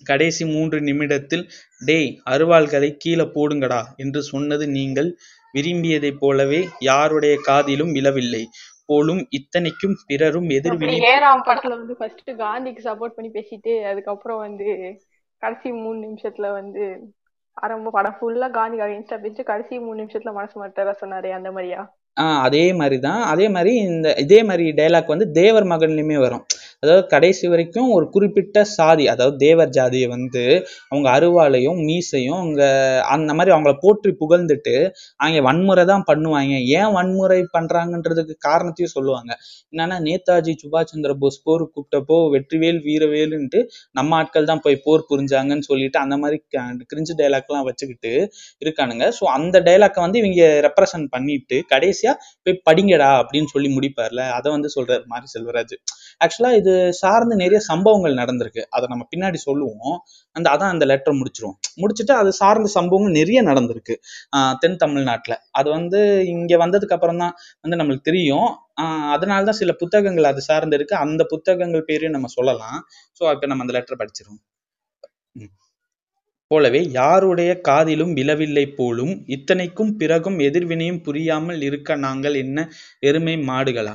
[0.04, 1.44] கடைசி மூன்று நிமிடத்தில்
[1.82, 5.10] டேய் அருவாள்களை கீழே போடுங்கடா என்று சொன்னது நீங்கள்
[5.54, 8.44] விரும்பியதைப் போலவே யாருடைய காதிலும் விழவில்லை.
[8.90, 14.68] போலும் இத்தனைக்கும் பிறரும் எதிர்வினை ஏராம் படத்துல வந்து ஃபர்ஸ்ட் காந்திக்கு சப்போர்ட் பண்ணி பேசிட்டு அதுக்கப்புறம் வந்து
[15.42, 16.84] கடைசி மூணு நிமிஷத்துல வந்து
[17.54, 21.98] ஆரம்ப படம் ஃபுல்லா காந்தி அகைன்ஸ்டா பேசிட்டு கடைசி மூணு நிமிஷத்துல மனசு மாட்டாரா சொன்னாரு அந்த மாதிரியா?
[22.22, 23.22] ஆஹ் அதே மாதிரிதான்.
[23.22, 26.46] அதே மாதிரி இந்த இதே மாதிரி டைலாக் வந்து தேவர் மகன்லயுமே வரும்.
[26.84, 30.44] அதாவது கடைசி வரைக்கும் ஒரு குறிப்பிட்ட சாதி அதாவது தேவர் ஜாதியை வந்து
[30.92, 32.64] அவங்க அருவாளையும் மீசையும் அவங்க
[33.16, 34.76] அந்த மாதிரி அவங்கள போற்றி புகழ்ந்துட்டு
[35.22, 36.56] அவங்க வன்முறை தான் பண்ணுவாங்க.
[36.80, 39.32] ஏன் வன்முறை பண்றாங்கன்றதுக்கு காரணத்தையும் சொல்லுவாங்க.
[39.74, 43.60] என்னன்னா நேதாஜி சுபாஷ் சந்திர போஸ் போர் கூப்பிட்டப்போ வெற்றிவேல் வீரவேலுன்ட்டு
[44.00, 46.40] நம்ம ஆட்கள் தான் போய் போர் புரிஞ்சாங்கன்னு சொல்லிட்டு அந்த மாதிரி
[46.92, 48.14] கிரிஞ்சு டைலாக்லாம் வச்சுக்கிட்டு
[48.64, 49.06] இருக்கானுங்க.
[49.20, 52.14] ஸோ அந்த டைலாக்கை வந்து இவங்க ரெப்ரசன்ட் பண்ணிட்டு கடைசியா
[52.46, 54.22] போய் படிங்கடா அப்படின்னு சொல்லி முடிப்பார்ல.
[54.38, 55.76] அதை வந்து சொல்றாரு மாரி செல்வராஜ்.
[56.24, 58.64] ஆக்சுவலா இது சார்ந்து நிறைய சம்பவங்கள் நடந்திருக்கு.
[58.70, 59.96] அதை நம்ம பின்னாடி சொல்லுவோம்.
[60.36, 61.58] அந்த அதான் அந்த லெட்டர் முடிச்சிருவோம்.
[61.82, 63.96] முடிச்சுட்டு அது சார்ந்த சம்பவங்கள் நிறைய நடந்திருக்கு.
[64.38, 65.38] ஆஹ் தென் தமிழ்நாட்டுல.
[65.54, 66.02] அது வந்து
[66.34, 68.50] இங்க வந்ததுக்கு அப்புறம் தான் வந்து நம்மளுக்கு தெரியும்.
[68.84, 70.98] ஆஹ் அதனால தான் சில புத்தகங்கள் அது சார்ந்து இருக்கு.
[71.06, 72.80] அந்த புத்தகங்கள் பேரையும் நம்ம சொல்லலாம்.
[73.22, 74.42] ஸோ இப்போ நம்ம அந்த லெட்டர் படிச்சிருவோம்.
[76.52, 82.60] போலவே யாருடைய காதிலும் விழவில்லை போலும் இத்தனைக்கும் பிறகும் எதிர்வினையும் புரியாமல் இருக்க நாங்கள் என்ன
[83.04, 83.94] எருமை மாடுகளா?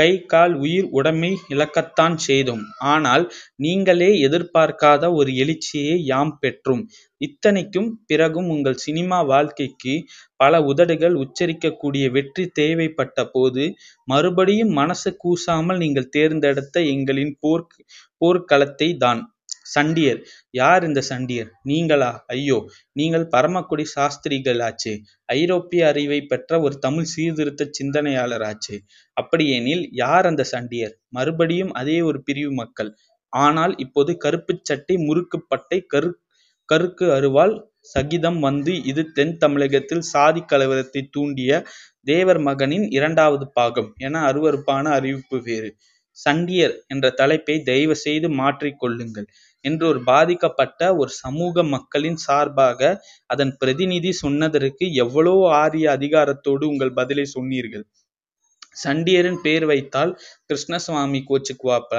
[0.00, 2.62] கை கால் உயிர் உடைமை இழக்கத்தான் செய்தோம்.
[2.92, 3.24] ஆனால்
[3.56, 6.82] நீங்களே எதிர்பார்க்காத ஒரு எழுச்சியை யாம் பெற்றோம்.
[7.20, 9.94] இத்தனைக்கும் பிறகும் உங்கள் சினிமா வாழ்க்கைக்கு
[10.36, 13.64] பல உதடுகள் உச்சரிக்கக்கூடிய வெற்றி தேவைப்பட்ட போது
[14.08, 17.76] மறுபடியும் மனசு கூசாமல் நீங்கள் தேர்ந்தெடுத்த எங்களின் போர்க்
[18.22, 19.20] போர்க்களத்தை தான்.
[19.70, 20.20] சண்டியர்.
[20.54, 21.50] யார் இந்த சண்டியர்?
[21.62, 22.10] நீங்களா?
[22.26, 22.58] ஐயோ
[22.92, 24.94] நீங்கள் பரமக்குடி சாஸ்திரிகளாச்சே.
[25.34, 28.78] ஐரோப்பிய அறிவை பெற்ற ஒரு தமிழ் சீர்திருத்த சிந்தனையாளராச்சே.
[29.16, 30.94] அப்படியெனில் யார் அந்த சண்டியர்?
[31.08, 32.90] மறுபடியும் அதே ஒரு பிரிவு மக்கள்.
[33.32, 36.10] ஆனால் இப்போது கருப்பு சட்டை முறுக்கு பட்டை கரு
[36.68, 37.54] கருக்கு அருவாள்
[37.94, 41.52] சகிதம் வந்து இது தென் தமிழகத்தில் சாதி கலவரத்தை தூண்டிய
[42.02, 45.70] தேவர் மகனின் இரண்டாவது பாகம் என அருவருப்பான அறிவிப்பு வேறு.
[46.16, 48.80] சண்டியர் என்ற தலைப்பை தயவு செய்து மாற்றிக்
[49.64, 52.80] என்று ஒரு பாதிக்கப்பட்ட ஒரு சமூக மக்களின் சார்பாக
[53.26, 57.84] அதன் பிரதிநிதி சொன்னதற்கு எவ்வளோ ஆரிய அதிகாரத்தோடு உங்கள் பதிலை சொன்னீர்கள்.
[58.76, 60.12] சண்டியரின் பேர் வைத்தால்
[60.48, 61.98] கிருஷ்ணசுவாமி கோச்சுக்குவாப்ல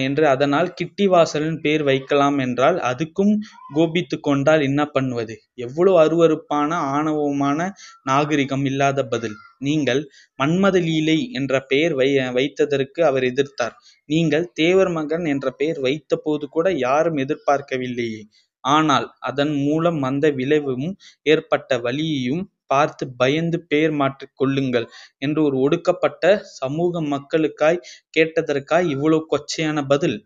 [0.00, 3.32] என்று அதனால் கிட்டிவாசலின் பேர் வைக்கலாம் என்றால் அதுக்கும்
[3.74, 5.34] கோபித்து கொண்டால் என்ன பண்ணுவது?
[5.56, 7.58] எவ்வளவு அருவருப்பான ஆணவமான
[8.02, 9.36] நாகரிகம் இல்லாத பதில்.
[9.58, 10.02] நீங்கள்
[10.38, 13.74] மன்மத லீலை என்ற பெயர் வை வைத்ததற்கு அவர் எதிர்த்தார்.
[14.08, 18.22] நீங்கள் தேவர் மகன் என்ற பெயர் வைத்த போது கூட யாரும் எதிர்பார்க்கவில்லையே.
[18.64, 20.88] ஆனால் அதன் மூலம் வந்த விளைவும்
[21.26, 24.86] ஏற்பட்ட வலியையும் பார்த்து பயந்து பெயர் மாற்றிக் கொள்ளுங்கள்
[25.18, 26.24] என்று ஒரு ஒடுக்கப்பட்ட
[26.60, 27.84] சமூக மக்களுக்காய்
[28.18, 30.18] கேட்டதற்காய் இவ்வளவு கொச்சையான பதில்?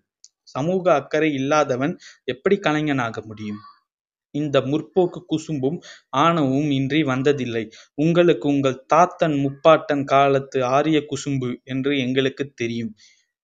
[0.54, 3.61] சமூக அக்கறை இல்லாதவன் எப்படி கலைஞனாக முடியும்?
[4.35, 5.76] இந்த முற்போக்கு குசும்பும்
[6.16, 7.62] ஆணவமும் இன்றி வந்ததில்லை.
[7.96, 12.90] உங்களுக்கு உங்கள் தாத்தன் முப்பாட்டன் காலத்து ஆரிய குசும்பு என்று எங்களுக்கு தெரியும்.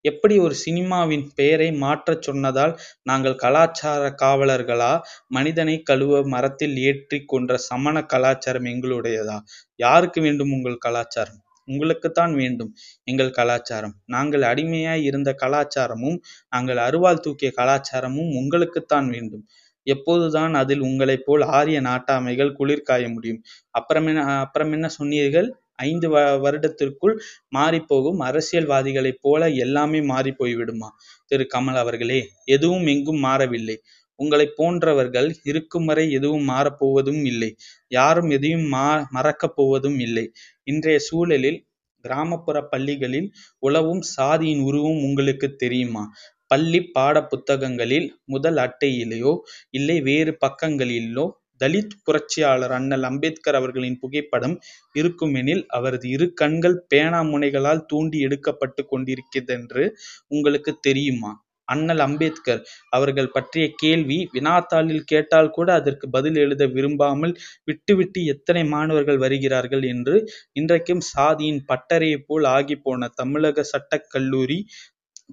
[0.05, 4.93] எப்படி ஒரு சினிமாவின் பெயரை மாற்றச் சொன்னதால் நாங்கள் கலாச்சார காவலர்களா?
[5.29, 9.37] மனிதனை கழுவ மரத்தில் ஏற்றி கொன்ற சமண கலாச்சாரம் எங்களுடையதா?
[9.79, 11.39] யாருக்கு வேண்டும் உங்கள் கலாச்சாரம்?
[11.69, 12.71] உங்களுக்குத்தான் வேண்டும்
[13.05, 13.95] எங்கள் கலாச்சாரம்.
[14.07, 16.19] நாங்கள் அடிமையாய் இருந்த கலாச்சாரமும்
[16.53, 19.45] நாங்கள் அருவாள் தூக்கிய கலாச்சாரமும் உங்களுக்குத்தான் வேண்டும்.
[19.87, 23.41] எப்போதுதான் அதில் உங்களைப் போல் ஆரிய நாட்டாமைகள் குளிர் காய முடியும்.
[23.75, 25.49] அப்புறம் என்ன அப்புறம் என்ன சொன்னீர்கள்?
[25.81, 27.15] ஐந்து வ வருடத்திற்குள்
[27.53, 30.91] மாறிப்போகும் அரசியல்வாதிகளைப் போல எல்லாமே மாறி போய்விடுமா?
[31.31, 31.47] திரு.
[31.55, 33.77] கமல் அவர்களே எதுவும் எங்கும் மாறவில்லை.
[34.19, 37.51] உங்களைப் போன்றவர்கள் இருக்கும் வரை எதுவும் மாறப்போவதும் இல்லை.
[37.93, 40.25] யாரும் எதையும் மா மறக்கப் போவதும் இல்லை.
[40.67, 41.61] இன்றைய சூழலில்
[42.05, 43.29] கிராமப்புற பள்ளிகளில்
[43.63, 46.05] உளவும் சாதியின் உருவம் உங்களுக்கு தெரியுமா?
[46.51, 49.33] பள்ளி பாட புத்தகங்களில் முதல் அட்டையிலேயோ
[49.73, 51.27] இல்லை வேறு பக்கங்களிலோ
[51.61, 54.57] தலித் புரட்சியாளர் அண்ணல் அம்பேத்கர் அவர்களின் புகைப்படம்
[54.95, 59.85] இருக்குமெனில் அவரது இரு கண்கள் பேனா முனைகளால் தூண்டி எடுக்கப்பட்டு கொண்டிருக்கிறதென்று
[60.29, 61.33] உங்களுக்கு தெரியுமா?
[61.69, 69.19] அண்ணல் அம்பேத்கர் அவர்கள் பற்றிய கேள்வி வினாத்தாளில் கேட்டால் கூட அதற்கு பதில் எழுத விரும்பாமல் விட்டுவிட்டு எத்தனை மாணவர்கள்
[69.19, 70.17] வருகிறார்கள் என்று
[70.53, 74.59] இன்றைக்கும் சாதியின் பட்டறையைப் போல் ஆகிப்போன தமிழக சட்டக் கல்லூரி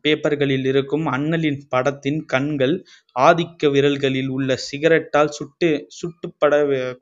[0.03, 2.75] பேப்பர்களில் இருக்கும் அண்ணலின் படத்தின் கண்கள்
[3.19, 6.53] ஆதிக்க விரல்களில் உள்ள சிகரெட்டால் சுட்டு சுட்டுப்பட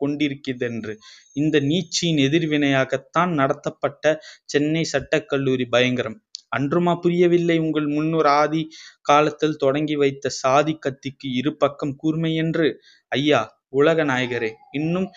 [0.01, 0.93] கொண்டிருக்கிறதென்று
[1.33, 4.03] இந்த நீட்சியின் எதிர்வினையாகத்தான் நடத்தப்பட்ட
[4.45, 6.17] சென்னை சட்டக் கல்லூரி பயங்கரம்.
[6.57, 8.61] அன்றுமா புரியவில்லை உங்கள் முன்னோர் ஆதி
[9.01, 12.67] காலத்தில் தொடங்கி வைத்த சாதி கத்திக்கு இரு பக்கம் கூர்மையென்று
[13.11, 13.41] ஐயா
[13.79, 15.07] உலக நாயகரே இன்னும்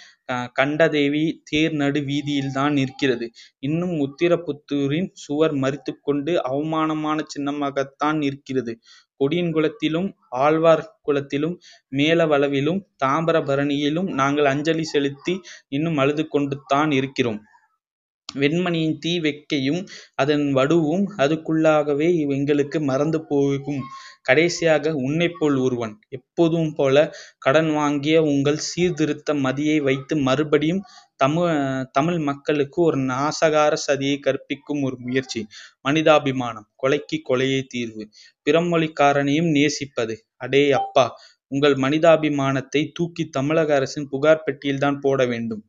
[0.53, 3.27] கண்டதேவி தேர் நடு வீதியில்தான் நிற்கிறது.
[3.69, 8.75] இன்னும் உத்திரபுத்தூரின் சுவர் மறித்துக் கொண்டு அவமானமான சின்னமாகத்தான் நிற்கிறது.
[9.21, 10.09] கொடியன்குளத்திலும்
[10.45, 11.55] ஆழ்வார் குலத்திலும்
[11.97, 15.35] மேலவளவிலும் தாமிரபரணியிலும் நாங்கள் அஞ்சலி செலுத்தி
[15.69, 17.41] இன்னும் அழுது கொண்டுதான் இருக்கிறோம்.
[18.29, 19.81] வெண்மணியின் தீ வெக்கையும்
[20.15, 23.83] அதன் வடுவும் அதுக்குள்ளாகவே எங்களுக்கு மறந்து போகும்.
[24.23, 26.97] கடைசியாக உன்னைப்போல் ஒருவன் எப்போதும் போல
[27.39, 30.83] கடன் வாங்கிய உங்கள் சீர்திருத்த மதியை வைத்து மறுபடியும்
[31.17, 31.55] தமிழ்
[31.93, 35.41] தமிழ் மக்களுக்கு ஒரு நாசகார சதியை கற்பிக்கும் ஒரு முயற்சி.
[35.89, 38.05] மனிதாபிமானம் கொலைக்கு கொலையே தீர்வு.
[38.47, 40.17] பிறமொழிக்காரனையும் நேசிப்பது.
[40.37, 41.07] அடே அப்பா
[41.53, 45.63] உங்கள் மனிதாபிமானத்தை தூக்கி தமிழக அரசின் புகார் பெட்டியில்தான் போட வேண்டும்.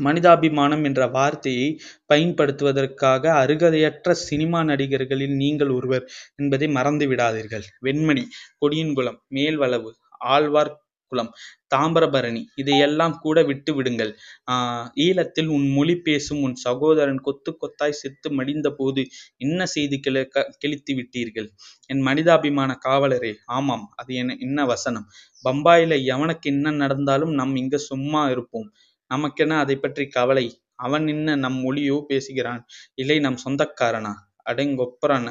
[0.00, 1.68] மனிதாபிமானம் என்ற வார்த்தையை
[2.06, 6.04] பயன்படுத்துவதற்காக அருகதையற்ற சினிமா நடிகர்களில் நீங்கள் ஒருவர்
[6.36, 8.24] என்பதை மறந்து விடாதீர்கள் வெண்மணி
[8.58, 9.92] கொடியன்குளம் மேல்வளவு
[10.34, 10.72] ஆழ்வார்
[11.12, 11.30] குளம்
[11.74, 14.10] தாமிரபரணி இதையெல்லாம் கூட விட்டு விடுங்கள்
[14.52, 19.02] ஆஹ் ஈழத்தில் உன் மொழி பேசும் உன் சகோதரன் கொத்து கொத்தாய் செத்து மடிந்த போது
[19.38, 21.48] என்ன செய்து கிளக்க கிழித்து விட்டீர்கள்?
[21.90, 25.06] என் மனிதாபிமான காவலரே ஆமாம் அது என்ன என்ன வசனம்?
[25.44, 28.68] பம்பாயில எவனுக்கு என்ன நடந்தாலும் நம் இங்க சும்மா இருப்போம்.
[29.10, 30.46] நமக்கென்ன அதை பற்றி கவலை?
[30.78, 32.62] அவன் என்ன நம் மொழியோ பேசுகிறான்.
[32.94, 34.14] இல்லை நம் சொந்தக்காரனா?
[34.50, 35.26] அடங்கொப்பரான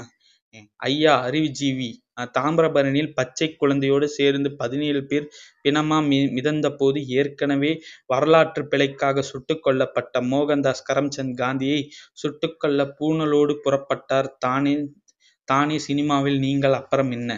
[0.84, 1.88] ஐயா அறிவுஜீவி
[2.36, 5.26] தாமிரபரணியில் பச்சை குழந்தையோடு சேர்ந்து பதினேழு பேர்
[5.64, 7.72] பிணமா மி மிதந்த போது ஏற்கனவே
[8.06, 11.80] வரலாற்று பிழைக்காக சுட்டுக் கொல்லப்பட்ட மோகன்தாஸ் கரம்சந்த் காந்தியை
[12.14, 14.30] சுட்டுக்கொள்ள பூணலோடு புறப்பட்டார்.
[14.40, 14.76] தானே
[15.48, 17.32] தானே சினிமாவில் நீங்கள் அப்புறம் என்ன?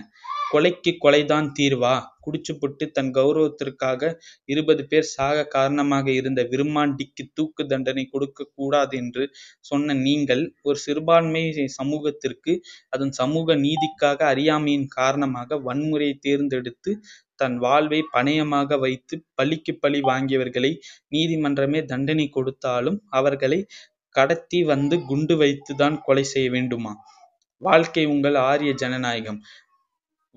[0.51, 1.95] கொலைக்கு கொலைதான் தீர்வா?
[2.25, 4.01] குடிச்சுப்புட்டு தன் கௌரவத்திற்காக
[4.45, 9.23] இருபது பேர் சாக காரணமாக இருந்த விருமாண்டிக்கு தூக்கு தண்டனை கொடுக்க கூடாது என்று
[9.59, 11.43] சொன்ன நீங்கள் ஒரு சிறுபான்மை
[11.79, 12.53] சமூகத்திற்கு
[12.89, 16.93] அதன் சமூக நீதிக்காக அறியாமையின் காரணமாக வன்முறையை தேர்ந்தெடுத்து
[17.35, 20.71] தன் வாழ்வை பணயமாக வைத்து பழிக்கு பழி வாங்கியவர்களை
[21.11, 23.59] நீதிமன்றமே தண்டனை கொடுத்தாலும் அவர்களை
[24.15, 26.93] கடத்தி வந்து குண்டு வைத்துதான் கொலை செய்ய வேண்டுமா?
[27.61, 29.39] வாழ்க்கை உங்கள் ஆரிய ஜனநாயகம்.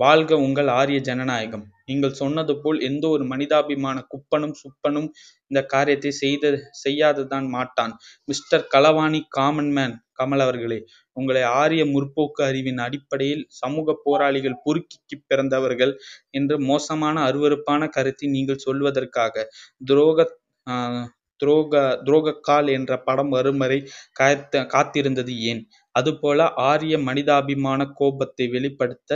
[0.01, 1.65] வாழ்க உங்கள் ஆரிய ஜனநாயகம்.
[1.87, 5.09] நீங்கள் சொன்னது போல் எந்த ஒரு மனிதாபிமான குப்பனும் சுப்பனும்
[5.51, 6.45] இந்த காரியத்தை செய்த
[6.83, 7.93] செய்யாததான் மாட்டான்.
[8.29, 10.79] மிஸ்டர் களவாணி காமன் மேன் கமல் அவர்களே
[11.17, 15.93] உங்களை ஆரிய முற்போக்கு அறிவின் அடிப்படையில் சமூக போராளிகள் பொறுக்கிக்கு பிறந்தவர்கள்
[16.31, 19.47] என்று மோசமான அருவருப்பான கருத்தை நீங்கள் சொல்வதற்காக
[19.89, 20.29] துரோக
[20.67, 21.07] ஆஹ்
[21.41, 21.75] துரோக
[22.07, 23.79] துரோகக்கால் என்ற படம் வரும் வரை
[24.19, 25.63] காத்த காத்திருந்தது ஏன்?
[25.95, 29.11] அதுபோல ஆரிய மனிதாபிமான கோபத்தை வெளிப்படுத்த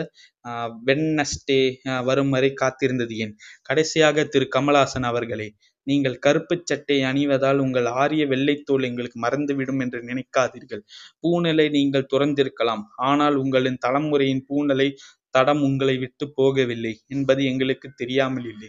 [0.45, 1.61] ஆஹ் வெட்னஸ்டே
[2.05, 4.49] வரும் வரை காத்திருந்தது ஏன் கடைசியாக திரு.
[4.57, 5.49] கமலஹாசன் அவர்களே
[5.87, 10.83] நீங்கள் கருப்பு சட்டை அணிவதால் உங்கள் ஆரிய வெள்ளைத்தோல் எங்களுக்கு மறந்துவிடும் என்று நினைக்காதீர்கள்.
[11.23, 12.85] பூநிலை நீங்கள் துறந்திருக்கலாம்.
[13.03, 14.89] ஆனால் உங்களின் தலைமுறையின் பூநிலை
[15.31, 18.69] தடம் உங்களை விட்டு போகவில்லை என்பது எங்களுக்கு தெரியாமல் இல்லை.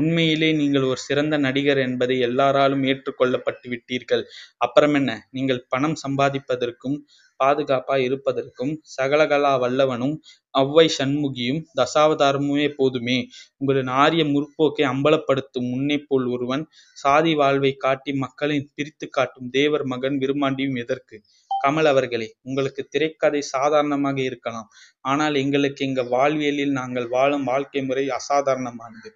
[0.00, 4.24] உண்மையிலே நீங்கள் ஒரு சிறந்த நடிகர் என்பதை எல்லாராலும் ஏற்றுக்கொள்ளப்பட்டு விட்டீர்கள்
[4.58, 6.98] அப்புறம் என்ன நீங்கள் பணம் சம்பாதிப்பதற்கும்
[7.40, 10.14] பாதுகாப்பா இருப்பதற்கும் சகலகலா வல்லவனும்
[10.54, 13.18] ஒளவை சண்முகியும் தசாவதாரமுமே போதுமே.
[13.58, 16.64] உங்களின் ஆரிய முற்போக்கை அம்பலப்படுத்தும் முன்னே போல் ஒருவன்
[16.96, 21.16] சாதி வாழ்வை காட்டி மக்களை பிரித்து காட்டும் தேவர் மகன் விருமாண்டியும் எதற்கு?
[21.50, 24.68] கமல் அவர்களே உங்களுக்கு திரைக்கதை சாதாரணமாக இருக்கலாம்.
[25.02, 29.10] ஆனால் எங்களுக்கு எங்க வாழ்வியலில் நாங்கள் வாழும் வாழ்க்கை முறை அசாதாரணமானது.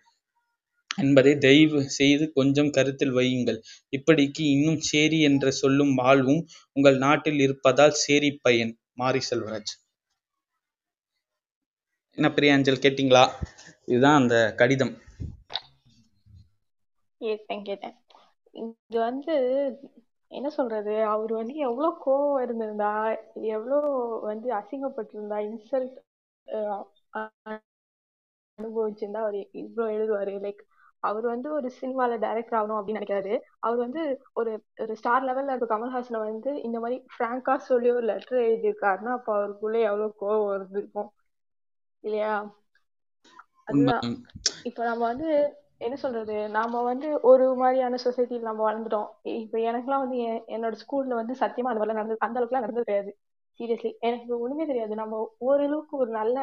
[0.99, 3.59] என்பதை தயவு செய்து கொஞ்சம் கருத்தில் வையுங்கள்.
[3.93, 6.43] இப்படிக்கு இன்னும் சேரி என்று சொல்லும் வாழ்வும்
[6.77, 8.73] உங்கள் நாட்டில் இருப்பதால் சேரி பையன்.
[8.95, 9.73] மாரி செல்வராஜ்.
[12.19, 13.25] என்ன பிரியாஞ்சல் கேட்டிங்களா?
[13.89, 14.95] இதுதான் அந்த கடிதம்.
[17.21, 17.97] கேட்டேன் கேட்டேன்.
[18.55, 19.35] இது வந்து
[20.31, 20.95] என்ன சொல்றது?
[21.05, 22.91] அவர் வந்து எவ்வளவு கோவம் இருந்திருந்தா
[23.53, 23.91] எவ்வளவு
[24.23, 25.99] வந்து அசிங்கப்பட்டிருந்தா இன்சல்ட்
[28.59, 30.35] அனுபவிச்சிருந்தா அவர் இவ்வளவு எழுதுவாரு.
[30.45, 30.63] லைக்
[31.03, 33.35] அவர் வந்து ஒரு சினிமால டைரக்டர் ஆகணும் அப்படின்னு நினைக்கிறாரு.
[33.61, 38.47] அவர் வந்து ஒரு ஒரு ஸ்டார் லெவல்ல இருக்க கமல்ஹாசனை வந்து இந்த மாதிரி ஃப்ராங்கா சொல்லி ஒரு லெட்டர்
[38.47, 41.11] எழுதியிருக்காருன்னா அப்ப அவருக்குள்ள எவ்வளவு கோவம் இருந்திருக்கும்
[42.05, 42.35] இல்லையா?
[43.69, 44.07] அதுதான்.
[44.65, 45.29] இப்ப நம்ம வந்து
[45.81, 46.37] என்ன சொல்றது?
[46.51, 49.09] நாம வந்து ஒரு மாதிரியான சொசைட்டில நம்ம வளர்ந்துட்டோம்.
[49.43, 53.13] இப்ப எனக்குலாம் வந்து என் என்னோட ஸ்கூல்ல வந்து சத்தியமா அந்த மாதிரிலாம் நடந்தது அந்த அளவுக்குலாம் நடந்தது கிடையாது.
[53.61, 54.95] சீரியஸ்லி எனக்கு ஒண்ணுமே தெரியாது.
[54.95, 56.37] நம்ம ஓரளவுக்கு ஒரு நல்ல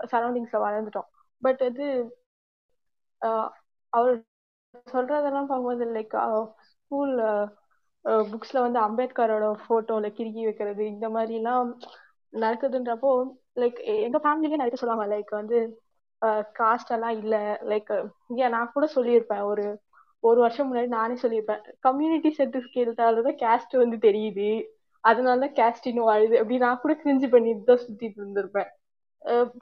[0.00, 1.08] சரௌண்டிங்ஸ்ல வளர்ந்துட்டோம்.
[1.42, 1.86] பட் வந்து
[3.92, 4.16] அவர்
[4.86, 6.16] சொல்றதெல்லாம் பார்க்கும்போது லைக்
[6.76, 7.14] ஸ்கூல்
[8.30, 11.70] புக்ஸ்ல வந்து அம்பேத்கரோட போட்டோல கிறுக்கி வைக்கிறது இந்த மாதிரி எல்லாம்
[12.32, 13.10] நடக்குதுன்றப்போ
[13.60, 15.58] லைக் எங்க ஃபேமிலியே நிறைய சொல்லுவாங்க லைக் வந்து
[16.54, 17.36] காஸ்ட் எல்லாம் இல்ல
[17.70, 17.90] லைக்
[18.38, 19.64] ஏன் நான் கூட சொல்லியிருப்பேன் ஒரு
[20.24, 24.48] ஒரு வருஷம் முன்னாடி நானே சொல்லியிருப்பேன் கம்யூனிட்டி சர்டிபிகேட்டால தான் கேஸ்ட் வந்து தெரியுது
[25.04, 28.70] அதனால தான் கேஸ்ட் இன்னும் வாழுது அப்படி நான் கூட கிரிஞ்சு பண்ணிட்டு தான் சுத்திட்டு இருந்திருப்பேன்.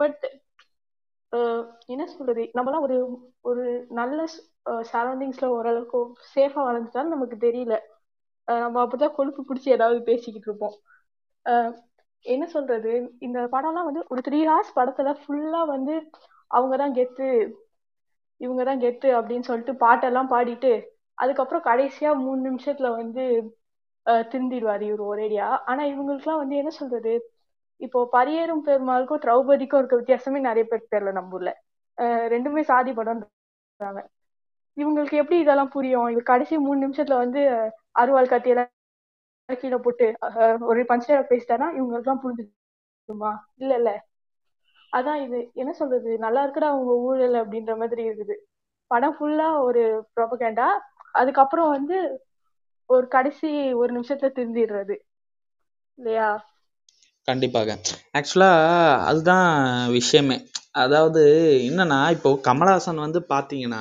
[0.01, 0.25] பட்
[1.87, 2.43] என்ன சொல்றது?
[2.55, 2.97] நம்மலாம் ஒரு
[3.41, 4.19] ஒரு நல்ல
[4.93, 5.99] சரௌண்டிங்ஸ்ல ஓரளவுக்கு
[6.35, 7.75] சேஃபா வளர்ந்துட்டாலும் நமக்கு தெரியல.
[8.49, 10.77] நம்ம அப்பதான் கொழுப்பு பிடிச்சி ஏதாவது பேசிக்கிட்டு இருப்போம்.
[12.25, 12.93] என்ன சொல்றது?
[13.19, 15.95] இந்த படம்லாம் வந்து ஒரு த்ரீ ஹார்ஸ் படத்துல ஃபுல்லா வந்து
[16.51, 17.29] அவங்க தான் கெத்து
[18.41, 20.73] இவங்கதான் கெத்து அப்படின்னு சொல்லிட்டு பாட்டெல்லாம் பாடிட்டு
[21.19, 23.25] அதுக்கப்புறம் கடைசியா மூணு நிமிஷத்துல வந்து
[24.07, 25.47] திருந்திடுவார் இவர் ஒரேடியா.
[25.67, 27.13] ஆனா இவங்களுக்குலாம் வந்து என்ன சொல்றது?
[27.81, 31.51] இப்போ பரியேறும் பெருமாளுக்கும் திரௌபதிக்கும் இருக்க வித்தியாசமே நிறைய பேர் தெரியல நம்ம ஊர்ல.
[31.99, 34.01] அஹ் ரெண்டுமே சாதி படம்ன்றாங்க
[34.77, 36.09] இவங்களுக்கு எப்படி இதெல்லாம் புரியும்?
[36.09, 37.41] இவர் கடைசி மூணு நிமிஷத்துல வந்து
[37.99, 38.73] அருவாள் கத்தியெல்லாம்
[39.49, 40.07] கீழே போட்டு
[40.61, 43.91] ஒரு பஞ்சடையாக் பேசிட்டாருன்னா இவங்களுக்கு எல்லாம் புரிஞ்சுமா இல்ல இல்ல.
[44.93, 45.51] அதான் இது.
[45.55, 46.19] என்ன சொல்றது?
[46.19, 48.35] நல்லா இருக்குடா அவங்க ஊழல் அப்படின்ற மாதிரி இருக்குது.
[48.91, 49.83] படம் ஃபுல்லா ஒரு
[50.17, 50.69] ப்ரொபகேண்டா
[51.13, 51.97] அதுக்கப்புறம் வந்து
[52.91, 54.97] ஒரு கடைசி ஒரு நிமிஷத்துல திருந்திடுறது.
[55.99, 56.29] இல்லையா?
[57.31, 57.79] கண்டிப்பாக.
[58.19, 59.49] ஆக்சுவலாக அதுதான்
[59.99, 60.39] விஷயமே.
[60.83, 61.23] அதாவது
[61.69, 63.81] என்னன்னா இப்போ கமலஹாசன் வந்து பார்த்தீங்கன்னா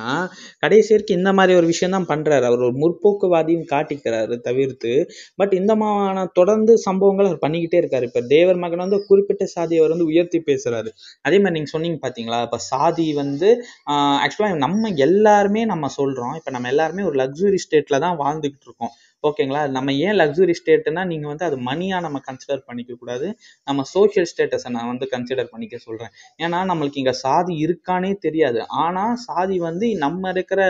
[0.62, 4.92] கடைசி வரைக்கும் இந்த மாதிரி ஒரு விஷயம் தான் பண்ணுறாரு அவர் ஒரு முற்போக்குவாதியும் காட்டிக்கிறாரு தவிர்த்து.
[5.40, 8.08] பட் இந்த மாதிரியான தொடர்ந்து சம்பவங்கள் அவர் பண்ணிக்கிட்டே இருக்காரு.
[8.10, 10.92] இப்போ தேவர் மகன் வந்து குறிப்பிட்ட சாதியை அவர் வந்து உயர்த்தி பேசுறாரு.
[11.26, 13.50] அதே மாதிரி நீங்கள் சொன்னீங்க பார்த்தீங்களா இப்போ சாதி வந்து
[14.24, 18.94] ஆக்சுவலாக நம்ம எல்லாருமே நம்ம சொல்கிறோம் இப்போ நம்ம எல்லாருமே ஒரு லக்ஸுரி ஸ்டேட்டில் தான் வாழ்ந்துக்கிட்டு இருக்கோம்.
[19.24, 19.60] ஓகேங்களா?
[19.70, 23.26] நம்ம ஏன் லக்ஸுரி ஸ்டேட்னா நீங்கள் வந்து அது மணியாக நம்ம கன்சிடர் பண்ணிக்க கூடாது.
[23.64, 28.60] நம்ம சோஷியல் ஸ்டேட்டஸை நான் வந்து கன்சிடர் பண்ணிக்க சொல்கிறேன் ஏன்னா நம்மளுக்கு இங்கே சாதி இருக்கானே தெரியாது.
[28.84, 30.60] ஆனால் சாதி வந்து நம்ம இருக்கிற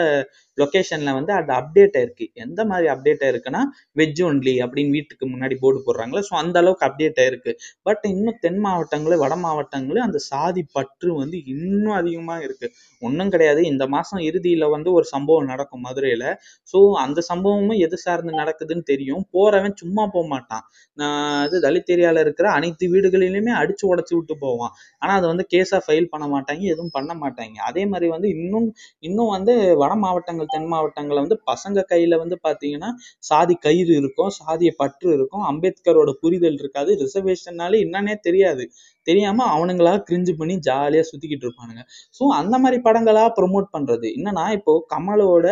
[0.59, 3.63] லொக்கேஷனில் வந்து அது அப்டேட் ஆயிருக்கு எந்த மாதிரி அப்டேட் ஆயிருக்குன்னா
[3.97, 7.53] வெஜ் ஒன்லி அப்படின்னு வீட்டுக்கு முன்னாடி போர்டு போடுறாங்களே ஸோ அந்த அளவுக்கு அப்டேட் ஆயிருக்கு
[7.87, 12.67] பட் இன்னும் தென் மாவட்டங்களும் வட மாவட்டங்களும் அந்த சாதி பற்று வந்து இன்னும் அதிகமாக இருக்கு.
[13.03, 13.61] ஒன்றும் கிடையாது.
[13.71, 16.27] இந்த மாதம் இறுதியில் வந்து ஒரு சம்பவம் நடக்கும் மதுரையில்.
[16.75, 19.23] ஸோ அந்த சம்பவமும் எது சார்ந்து நடக்குதுன்னு தெரியும்.
[19.35, 20.65] போறவன் சும்மா போக மாட்டான்.
[20.99, 21.27] நான்
[21.67, 24.73] தலித் ஏரியாவில் இருக்கிற அனைத்து வீடுகளிலுமே அடிச்சு உடச்சி விட்டு போவான்.
[25.03, 27.57] ஆனால் அதை வந்து கேஸாக ஃபைல் பண்ண மாட்டாங்க எதுவும் பண்ண மாட்டாங்க.
[27.69, 28.69] அதே மாதிரி வந்து இன்னும்
[29.05, 32.91] இன்னும் வந்து வட மாவட்டங்கள் தென் மாவட்டங்களில் வந்து பசங்க கையில் வந்து பார்த்தீங்கன்னா
[33.23, 38.65] சாதி கயிறு இருக்கும் சாதிய பற்று இருக்கும் அம்பேத்கரோட புரிதல் இருக்காது ரிசர்வேஷன்னாலே என்னன்னே தெரியாது.
[39.11, 41.83] தெரியாம அவனுங்களா கிரிஞ்சு பண்ணி ஜாலியா சுத்திக்கிட்டு இருப்பானுங்க.
[42.19, 44.07] ஸோ அந்த மாதிரி படங்களா ப்ரொமோட் பண்றது.
[44.19, 45.47] என்னன்னா இப்போ கமலோட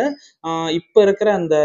[0.77, 1.55] இப்போ இப்ப இருக்கிற அந்த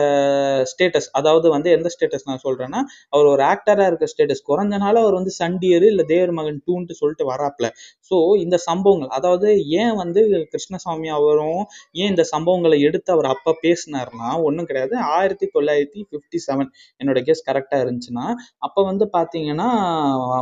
[0.70, 2.81] ஸ்டேட்டஸ் அதாவது வந்து எந்த ஸ்டேட்டஸ் நான் சொல்றேன்னா
[3.14, 7.66] அவர் ஒரு ஆக்டரா இருக்க ஸ்டேட்டஸ் குறைஞ்சனால அவர் வந்து சண்டியர் இல்ல தேவர் மகன் டூன்ட்டு சொல்லிட்டு வராப்ல.
[8.11, 9.48] ஸோ இந்த சம்பவங்கள் அதாவது
[9.81, 11.62] ஏன் வந்து கிருஷ்ணசாமி அவரும்
[12.00, 14.94] ஏன் இந்த சம்பவங்களை எடுத்து அவர் அப்ப பேசினார்னா ஒன்றும் கிடையாது.
[15.16, 18.26] ஆயிரத்தி தொள்ளாயிரத்தி ஃபிஃப்டி செவன் என்னோட கெஸ் கரெக்டா இருந்துச்சுன்னா
[18.66, 19.70] அப்ப வந்து பாத்தீங்கன்னா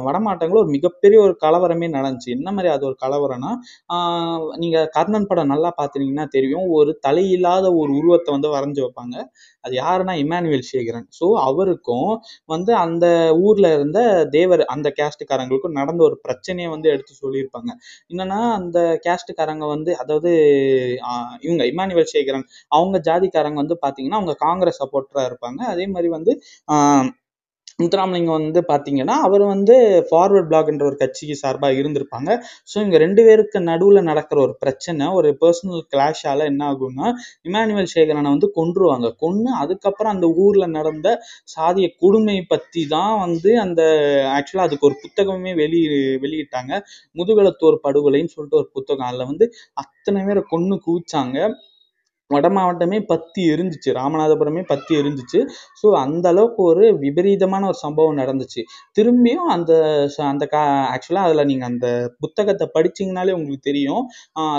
[0.08, 2.30] வடமாட்டங்களில் ஒரு மிகப்பெரிய ஒரு கலவரமே நடந்துச்சு.
[2.36, 3.52] என்ன மாதிரி அது ஒரு கலவரம்னா
[4.62, 6.66] நீங்கள் கர்ணன் படம் நல்லா பாத்தீங்கன்னா தெரியும்.
[6.78, 9.16] ஒரு தலையில்லாத ஒரு உருவத்தை வந்து வரைஞ்சு வைப்பாங்க.
[9.64, 11.06] அது யாருன்னா இமானுவேல் சேகரன்.
[11.18, 12.10] ஸோ அவருக்கும்
[12.48, 13.06] வந்து அந்த
[13.44, 13.98] ஊரில் இருந்த
[14.30, 17.70] தேவர் அந்த கேஸ்டுக்காரங்களுக்கும் நடந்த ஒரு பிரச்சனையை வந்து எடுத்து சொல்லியிருப்பாங்க.
[18.12, 20.32] என்னன்னா அந்த கேஸ்டுக்காரங்க வந்து அதாவது
[21.46, 25.60] இவங்க இமானுவேல் சேகரன் அவங்க ஜாதிக்காரங்க வந்து பார்த்தீங்கன்னா அவங்க காங்கிரஸ் சப்போர்ட்டராக இருப்பாங்க.
[25.74, 26.32] அதே மாதிரி வந்து
[27.80, 29.74] முத்துராமலிங்கம் வந்து பார்த்தீங்கன்னா அவர் வந்து
[30.08, 32.30] ஃபார்வர்ட் பிளாக்ன்ற ஒரு கட்சிக்கு சார்பாக இருந்திருப்பாங்க.
[32.70, 37.08] ஸோ இவங்க ரெண்டு பேருக்கு நடுவில் நடக்கிற ஒரு பிரச்சனை ஒரு பர்சனல் கிளாஷால் என்ன ஆகும்னா
[37.48, 39.08] இமானுவேல் சேகரனை வந்து கொன்றுவாங்க.
[39.24, 41.08] கொன்று அதுக்கப்புறம் அந்த ஊரில் நடந்த
[41.54, 43.80] சாதிய கொடுமை பற்றி தான் வந்து அந்த
[44.36, 45.80] ஆக்சுவலாக அதுக்கு ஒரு புத்தகமே வெளி
[46.24, 46.72] வெளியிட்டாங்க.
[47.20, 49.46] முதுகலத்தோர் படுகொலைன்னு சொல்லிட்டு ஒரு புத்தகம் அதில் வந்து
[49.84, 51.38] அத்தனை பேரை கொன்று குவிச்சாங்க.
[52.34, 53.90] வட மாவட்டமே பத்தி எரிஞ்சிச்சு.
[53.98, 55.40] ராமநாதபுரமே பத்தி எரிஞ்சிச்சு.
[55.80, 58.62] ஸோ அந்த அளவுக்கு ஒரு விபரீதமான ஒரு சம்பவம் நடந்துச்சு.
[58.98, 59.72] திரும்பியும் அந்த
[60.30, 60.60] அந்த கா
[60.94, 61.86] ஆக்சுவலாக அதில் நீங்கள் அந்த
[62.22, 64.02] புத்தகத்தை படிச்சீங்கனாலே உங்களுக்கு தெரியும்.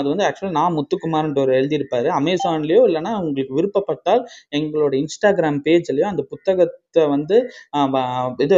[0.00, 2.08] அது வந்து ஆக்சுவலாக நான் முத்துக்குமார்ன்ற ஒரு எழுதியிருப்பாரு.
[2.20, 4.22] அமேசான்லேயோ இல்லைன்னா உங்களுக்கு விருப்பப்பட்டால்
[4.58, 7.36] எங்களோட இன்ஸ்டாகிராம் பேஜ்லேயோ அந்த புத்தகத்தை வந்து
[8.44, 8.56] இது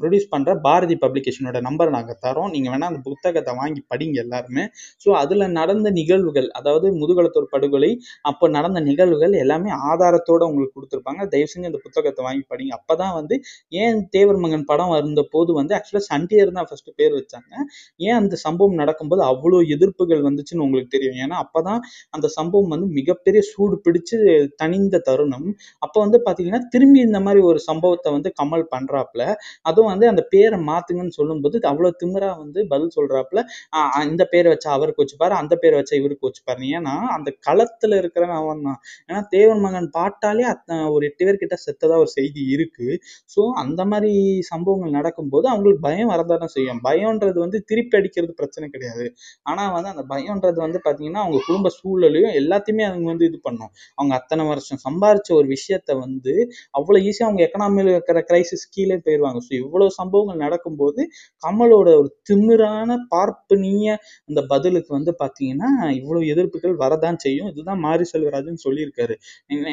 [0.00, 2.50] ப்ரொடியூஸ் பண்ணுற பாரதி பப்ளிகேஷனோட நம்பர் நாங்கள் தரோம்.
[2.54, 4.64] நீங்கள் வேணால் அந்த புத்தகத்தை வாங்கி படிங்க எல்லாருமே.
[5.04, 7.92] ஸோ அதில் நடந்த நிகழ்வுகள் அதாவது முதுகலத்தூர் படுகொலை
[8.30, 11.22] அப்போ நடந்த நிகழ்வுகள் எல்லாமே ஆதாரத்தோட உங்களுக்கு கொடுத்துருப்பாங்க.
[11.32, 12.72] தயவு செஞ்சு அந்த புத்தகத்தை வாங்கி படிங்க.
[12.78, 13.34] அப்பதான் வந்து
[13.82, 17.52] ஏன் தேவர் மகன் படம் வந்த போது வந்து ஆக்சுவலாக சண்டியர் தான் ஃபர்ஸ்ட் பேர் வச்சாங்க.
[18.06, 21.18] ஏன் அந்த சம்பவம் நடக்கும்போது அவ்வளோ எதிர்ப்புகள் வந்துச்சுன்னு உங்களுக்கு தெரியும்.
[21.24, 21.80] ஏன்னா அப்போ தான்
[22.16, 24.16] அந்த சம்பவம் வந்து மிகப்பெரிய சூடு பிடிச்சு
[24.62, 25.48] தணிந்த தருணம்.
[25.86, 29.22] அப்போ வந்து பார்த்தீங்கன்னா திரும்பி இந்த மாதிரி ஒரு சம்பவத்தை வந்து கமல் பண்ணுறாப்புல
[29.68, 33.40] அதுவும் வந்து அந்த பேரை மாத்துங்கன்னு சொல்லும்போது அவ்வளோ திமிராக வந்து பதில் சொல்கிறாப்புல
[34.10, 38.62] இந்த பேரை வச்சா அவருக்கு வச்சுப்பாரு அந்த பேரை வச்சா இவருக்கு வச்சுப்பாரு ஏன்னா அந்த களத்தில் இருக்கிறவன் அவன்
[38.66, 42.88] தான் ஏன்னா தேவன் மகன் பாட்டாலே அத்தனை ஒரு எட்டு பேர் கிட்ட செத்ததா ஒரு செய்தி இருக்கு.
[43.34, 44.12] ஸோ அந்த மாதிரி
[44.50, 46.80] சம்பவங்கள் நடக்கும்போது அவங்களுக்கு பயம் வரதான செய்யும்.
[46.88, 49.06] பயம்ன்றது வந்து திருப்பி அடிக்கிறது பிரச்சனை கிடையாது.
[49.50, 53.72] ஆனா வந்து அந்த பயம்ன்றது வந்து பாத்தீங்கன்னா அவங்க குடும்ப சூழலையும் எல்லாத்தையுமே அவங்க வந்து இது பண்ணும்.
[53.98, 56.34] அவங்க அத்தனை வருஷம் சம்பாரிச்ச ஒரு விஷயத்த வந்து
[56.78, 61.00] அவ்வளவு ஈஸியாக அவங்க எக்கனாமியில் இருக்கிற கிரைசிஸ் கீழே போயிடுவாங்க ஸோ இவ்வளவு சம்பவங்கள் நடக்கும்போது
[61.42, 63.86] கமலோட ஒரு திமிரான பார்ப்பனிய
[64.28, 67.50] அந்த பதிலுக்கு வந்து பாத்தீங்கன்னா இவ்வளவு எதிர்ப்புகள் வரதான் செய்யும்.
[67.52, 69.14] இதுதான் மாரி செல்வராஜன் சொல்லியிருக்காரு.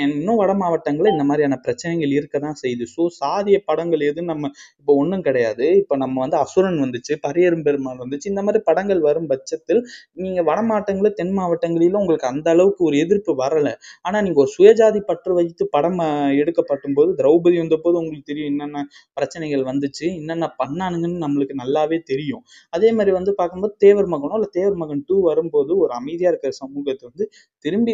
[0.05, 2.85] இன்னும் வட மாவட்டங்களில் இந்த மாதிரியான பிரச்சனைகள் இருக்க தான் செய்யுது.
[2.95, 5.65] ஸோ சாதிய படங்கள் எதுவும் நம்ம இப்போ ஒன்றும் கிடையாது.
[5.81, 9.81] இப்போ நம்ம வந்து அசுரன் வந்துச்சு பரியரும் பெருமாள் வந்துச்சு இந்த மாதிரி படங்கள் வரும் பட்சத்தில்
[10.25, 13.67] நீங்க வட மாவட்டங்களில் தென் மாவட்டங்களிலும் உங்களுக்கு அந்த அளவுக்கு ஒரு எதிர்ப்பு வரல.
[14.07, 15.99] ஆனா நீங்க ஒரு சுயஜாதி பற்று வைத்து படம்
[16.33, 18.83] எடுக்கப்படும் எடுக்கப்பட்டும் போது திரௌபதி வந்த போது உங்களுக்கு தெரியும் என்னென்ன
[19.17, 22.43] பிரச்சனைகள் வந்துச்சு என்னென்ன பண்ணானுங்கன்னு நம்மளுக்கு நல்லாவே தெரியும்.
[22.73, 27.03] அதே மாதிரி வந்து பார்க்கும்போது தேவர் மகனோ இல்லை தேவர் மகன் டூ வரும்போது ஒரு அமைதியா இருக்கிற சமூகத்தை
[27.09, 27.25] வந்து
[27.65, 27.93] திரும்பி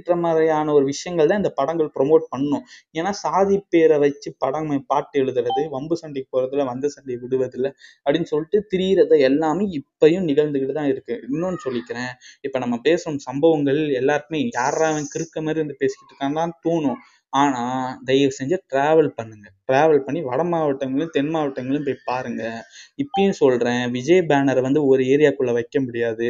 [0.00, 2.64] கூர்த்திட்டுற மாதிரியான ஒரு விஷயங்கள் தான் இந்த படங்கள் ப்ரொமோட் பண்ணும்.
[2.98, 7.68] ஏன்னா சாதி பேரை வச்சு படம் பாட்டு எழுதுறது வம்பு சண்டைக்கு போறதுல வந்த சண்டை விடுவதில்ல
[8.04, 11.14] அப்படின்னு சொல்லிட்டு திரியிறது எல்லாமே இப்பயும் நிகழ்ந்துகிட்டு தான் இருக்கு.
[11.28, 12.12] இன்னொன்னு சொல்லிக்கிறேன்.
[12.46, 17.00] இப்ப நம்ம பேசும் சம்பவங்கள் எல்லாருக்குமே யாரா அவன் கிறுக்க மாதிரி வந்து பேசிக்கிட்டு இருக்கான்னு தான் தோணும்.
[17.32, 22.56] ஆனால் தயவு செஞ்சு ட்ராவல் பண்ணுங்கள் ட்ராவல் பண்ணி வட மாவட்டங்களும் தென் மாவட்டங்களும் போய் பாருங்கள்
[22.98, 26.28] இப்பயும் சொல்கிறேன் விஜய் பேனரை வந்து ஒரு ஏரியாக்குள்ளே வைக்க முடியாது.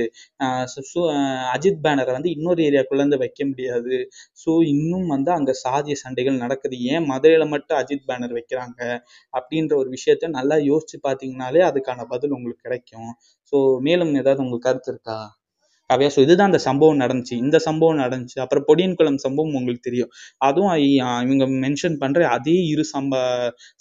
[0.91, 1.03] ஸோ
[1.55, 3.97] அஜித் பேனரை வந்து இன்னொரு ஏரியாக்குள்ளே வந்து வைக்க முடியாது.
[4.43, 6.77] ஸோ இன்னும் வந்து அங்கே சாதிய சண்டைகள் நடக்குது.
[6.93, 8.81] ஏன் மதுரையில் மட்டும் அஜித் பேனர் வைக்கிறாங்க?
[9.35, 13.11] அப்படின்ற ஒரு விஷயத்த நல்லா யோசிச்சு பார்த்தீங்கனாலே அதுக்கான பதில் உங்களுக்கு கிடைக்கும்.
[13.53, 15.19] ஸோ மேலும் ஏதாவது உங்களுக்கு கருத்து இருக்கா?
[15.91, 17.35] காவியா ஸோ இதுதான் அந்த சம்பவம் நடந்துச்சு.
[17.45, 18.39] இந்த சம்பவம் நடந்துச்சு.
[18.45, 20.11] அப்புறம் பொடியன்குளம் சம்பவம் உங்களுக்கு தெரியும்.
[20.41, 20.73] அதுவும்
[21.25, 23.15] இவங்க மென்ஷன் பண்ற அதே இரு சம்ப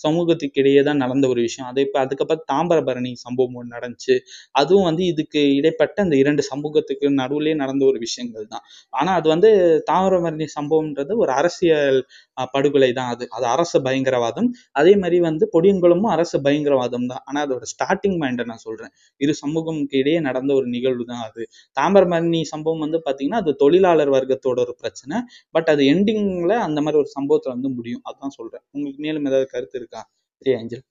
[0.06, 1.68] சமூகத்துக்கு இடையே தான் நடந்த ஒரு விஷயம்.
[1.72, 4.16] அதே இப்போ அதுக்கப்புறம் தாம்பரபரணி சம்பவம் ஒன்று நடந்துச்சு.
[4.56, 8.64] அதுவும் வந்து இதுக்கு இடைப்பட்ட அந்த இரண்டு சமூகத்துக்கு நடுவுலயே நடந்த ஒரு விஷயங்கள் தான்.
[8.94, 9.50] ஆனா அது வந்து
[9.92, 12.00] தாமிரபரணி சம்பவம்ன்றது ஒரு அரசியல்
[12.54, 13.26] படுகொலை தான் அது.
[13.30, 14.50] அது அரசு பயங்கரவாதம்.
[14.80, 17.24] அதே மாதிரி வந்து பொடியன்குளமும் அரசு பயங்கரவாதம் தான்.
[17.26, 18.92] ஆனா அதோட ஸ்டார்டிங் பாயிண்ட நான் சொல்றேன்.
[19.22, 21.44] இரு சமூகம்க்கு இடையே நடந்த ஒரு நிகழ்வு தான் அது.
[21.78, 25.18] தாமிரபரணி சம்பவம் வந்து பாத்தீங்கன்னா அது தொழிலாளர் வர்க்கத்தோட ஒரு பிரச்சனை.
[25.56, 28.04] பட் அது எண்டிங்ல அந்த மாதிரி ஒரு சம்பவத்துல வந்து முடியும்.
[28.12, 28.66] அதான் சொல்றேன்.
[28.74, 30.04] உங்களுக்கு மேலும் ஏதாவது கருத்து இருக்கா?
[30.42, 30.86] ஏ அஞ்சல்.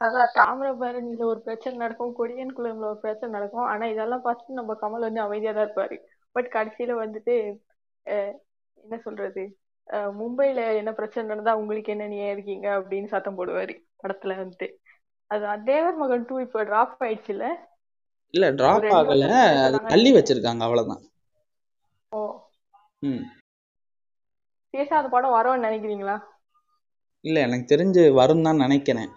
[0.00, 3.66] அதான் தாமிரபரணியில ஒரு பிரச்சனை நடக்கும் கொடியன் குளம்ல ஒரு பிரச்சனை நடக்கும்.
[3.72, 5.96] ஆனா இதெல்லாம் பார்த்து நம்ம கமல் வந்து அமைதியா தான் இருப்பாரு.
[6.36, 7.34] பட் கடைசியில வந்துட்டு
[8.78, 9.42] என்ன சொல்றது?
[9.92, 14.74] மும்பைல என்ன பிரச்சனை நடந்தா உங்களுக்கு என்ன நீ இருக்கீங்க அப்படின்னு சத்தம் போடுவாரு படத்துல வந்துட்டு.
[15.26, 17.68] அது தேவர் மகன் டூ இப்போ டிராப் ஆயிடுச்சு இல்ல
[18.30, 19.28] இல்ல டிராப் ஆகல.
[19.64, 21.02] அது தள்ளி வச்சிருக்காங்க அவ்வளவுதான்.
[22.08, 22.38] ஓ.
[22.98, 23.24] ம்.
[24.74, 26.24] அந்த படம் வரும்னு நினைக்கிறீங்களா?
[27.24, 29.10] இல்ல எனக்கு தெரிஞ்சு வரும் தான் நினைக்கிறேன்.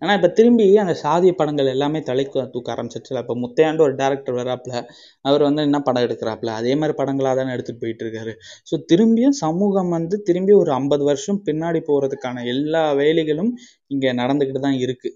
[0.00, 3.18] ஆனா இப்ப திரும்பி அந்த சாதிய படங்கள் எல்லாமே தலை தூக்க ஆரம்பிச்சிருச்சுல.
[3.18, 4.74] இப்ப முத்தையாண்டு ஒரு டேரக்டர் வராப்புல
[5.20, 6.46] அவர் வந்து என்ன படம் எடுக்கிறாப்புல?
[6.46, 8.32] அதே மாதிரி படங்களா தானே எடுத்துட்டு போயிட்டு இருக்காரு.
[8.70, 13.52] ஸோ திரும்பியும் சமூகம் வந்து திரும்பி ஒரு ஐம்பது வருஷம் பின்னாடி போறதுக்கான எல்லா வேலைகளும்
[13.86, 15.10] இங்க நடந்துகிட்டு தான் இருக்கு.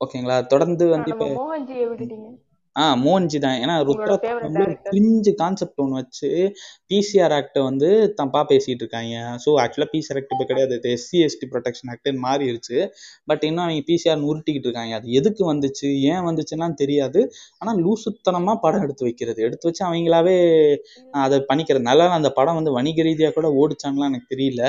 [0.00, 0.46] ஓகேங்களா?
[0.46, 1.26] தொடர்ந்து வந்து இப்ப
[2.76, 3.58] மோகன்ஜியை விட்டுட்டீங்க ஆ மோகன்ஜி தான்.
[3.62, 4.14] ஏன்னா ருத்ரா
[4.86, 6.28] கிரிஞ்சு கான்செப்ட் ஒன்று வச்சு
[6.90, 7.88] பிசிஆர் ஆக்டை வந்து
[8.20, 9.14] தப்பா பேசிட்டு இருக்காங்க.
[9.44, 10.78] ஸோ ஆக்சுவலாக பிசிஆர் ஆக்ட் இப்போ கிடையாது.
[10.94, 12.78] எஸ்சி எஸ்டி ப்ரொடெக்ஷன் ஆக்ட்னு மாறிடுச்சு
[13.30, 14.94] பட் இன்னும் அவங்க பிசிஆர் உருட்டிக்கிட்டு இருக்காங்க.
[15.00, 15.90] அது எதுக்கு வந்துச்சு?
[16.12, 17.22] ஏன் வந்துச்சுன்னா தெரியாது.
[17.62, 19.40] ஆனால் லூசுத்தனமா படம் எடுத்து வைக்கிறது.
[19.48, 20.36] எடுத்து வச்சு அவங்களாவே
[21.24, 24.62] அதை பண்ணிக்கிறதுனால அந்த படம் வந்து வணிக ரீதியாக கூட ஓடிச்சாங்களா எனக்கு தெரியல.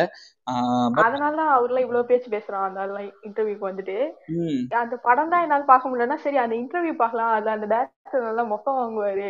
[0.95, 2.81] பட் அதனாலதான் அவர்லாம் இவ்வளவு பேச்சு பேசுறான் அந்த
[3.27, 3.97] இன்டர்வியூக்கு வந்துட்டு.
[4.81, 7.31] அந்த படம் தான் என்னால பார்க்க முடியலன்னா சரி அந்த இன்டர்வியூ பார்க்கலாம்.
[7.37, 9.29] அதுல அந்த டேரக்டர் நல்லா முகம் வாங்குவாரு.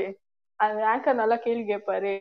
[0.59, 2.13] அந்த ஆங்கர் நல்லா கேள்வி கேட்பாரு.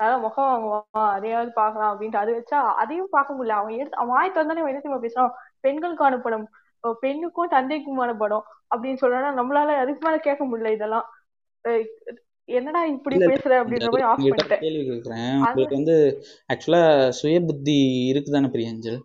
[0.00, 1.10] நல்லா முகம் வாங்குவான்.
[1.16, 2.22] அதையாவது பார்க்கலாம் அப்படின்ட்டு.
[2.24, 3.58] அது வச்சா அதையும் பார்க்க முடியல.
[3.60, 5.32] அவன் எடுத்து அவன் வாய் திறந்தானே அவன் என்ன பேசுறான்?
[5.66, 6.46] பெண்களுக்கான படம்.
[7.04, 8.44] பெண்ணுக்கும் தந்தைக்குமான படம்
[8.74, 9.28] அப்படின்னு சொல்றானா.
[9.40, 11.06] நம்மளால அதுக்கு மேல கேட்க முடியல இதெல்லாம்.
[12.48, 14.60] என்னடா இப்படி பேசுற அப்படின்ற மாதிரி ஆஃப் பண்ணிட்டேன்.
[14.60, 15.96] கேள்வி கேட்குறேன் அது உங்களுக்கு வந்து
[16.48, 16.82] ஆக்சுவலா
[17.18, 17.76] சுய புத்தி
[18.10, 18.98] இருக்குதானே பிரியஞ்சல்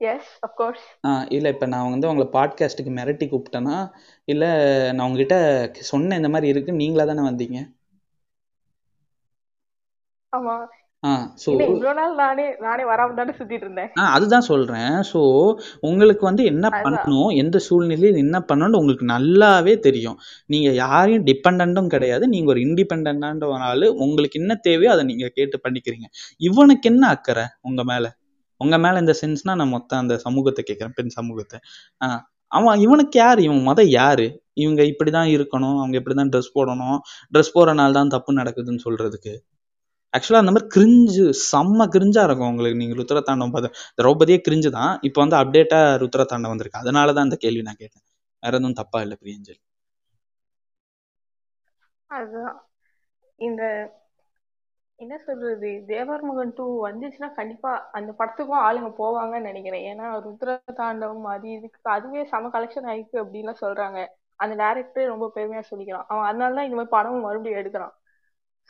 [0.00, 3.76] எஸ் அப்கோர்ஸ் ஆ இல்லை இப்போ நான் வந்து உங்களை பாட்காஸ்ட்டுக்கு மிரட்டி கூப்பிட்டேன்னா
[4.28, 4.50] இல்லை
[4.92, 5.36] நான் உங்ககிட்ட
[5.88, 7.58] சொன்னேன் இந்த மாதிரி இருக்கு நீங்களா தானே வந்தீங்க?
[10.32, 10.54] ஆமா.
[11.04, 13.90] இவ்வளவு நாள் நானே நானே வராம தானே சுத்திட்டு இருந்தேன்.
[14.00, 15.20] ஆ அதுதான் சொல்கிறேன் ஸோ
[15.88, 20.18] உங்களுக்கு வந்து என்ன பண்ணணும் எந்த சூழ்நிலையில் என்ன பண்ணணும்னு உங்களுக்கு நல்லாவே தெரியும்.
[20.54, 22.26] நீங்கள் யாரையும் டிபெண்ட்டும் கிடையாது.
[22.34, 26.08] நீங்கள் ஒரு இண்டிபெண்டான ஒரு ஆள் உங்களுக்கு என்ன தேவையோ அதை நீங்கள் கேட்டு பண்ணிக்கிறீங்க.
[26.48, 28.10] இவனுக்கு என்ன அக்கறை உங்கள் மேலே?
[28.60, 31.58] உங்கள் மேலே இந்த சென்ஸ்னால் நான் மொத்தம் அந்த சமூகத்தை கேட்குறேன் பெண் சமூகத்தை.
[32.00, 32.06] ஆ
[32.52, 33.38] அவன் இவனுக்கு யார்?
[33.46, 34.26] இவன் மொத யார்?
[34.62, 36.98] இவங்க இப்படி தான் இருக்கணும் அவங்க இப்படி தான் ட்ரெஸ் போடணும்.
[37.32, 39.34] ட்ரெஸ் போடுறனால தான் தப்பு நடக்குதுன்னு சொல்கிறதுக்கு
[40.14, 42.80] ஆக்சுவலாக அந்த மாதிரி கிரிஞ்சு செம்ம கிரிஞ்சா இருக்கும் உங்களுக்கு.
[42.82, 44.92] நீங்கள் ருத்ரதாண்டம் பார்த்து திரௌபதியே கிரிஞ்சு தான்.
[45.08, 46.82] இப்போ வந்து அப்டேட்டாக ருத்ரதாண்டம் வந்திருக்கு.
[46.84, 48.04] அதனால தான் அந்த கேள்வி நான் கேட்டேன்.
[48.42, 49.60] வேற எதுவும் தப்பா இல்லை பிரியஞ்சல்.
[52.10, 52.56] அதுதான்.
[53.38, 53.62] இந்த
[54.98, 55.70] என்ன சொல்றது?
[55.86, 59.84] தேவர் மகன் டூ வந்துச்சுன்னா கண்டிப்பா அந்த படத்துக்கும் ஆளுங்க போவாங்கன்னு நினைக்கிறேன்.
[59.90, 60.50] ஏன்னா ருத்ர
[60.80, 63.98] தாண்டவம் அது இதுக்கு அதுவே செம கலெக்ஷன் ஆயிருக்கு அப்படின்லாம் சொல்றாங்க.
[64.40, 66.06] அந்த டேரக்டரே ரொம்ப பெருமையா சொல்லிக்கிறான்.
[66.12, 67.94] அவன் அதனால தான் இந்த மாதிரி படமும் மறுபடியும் எடுக்கிறான்.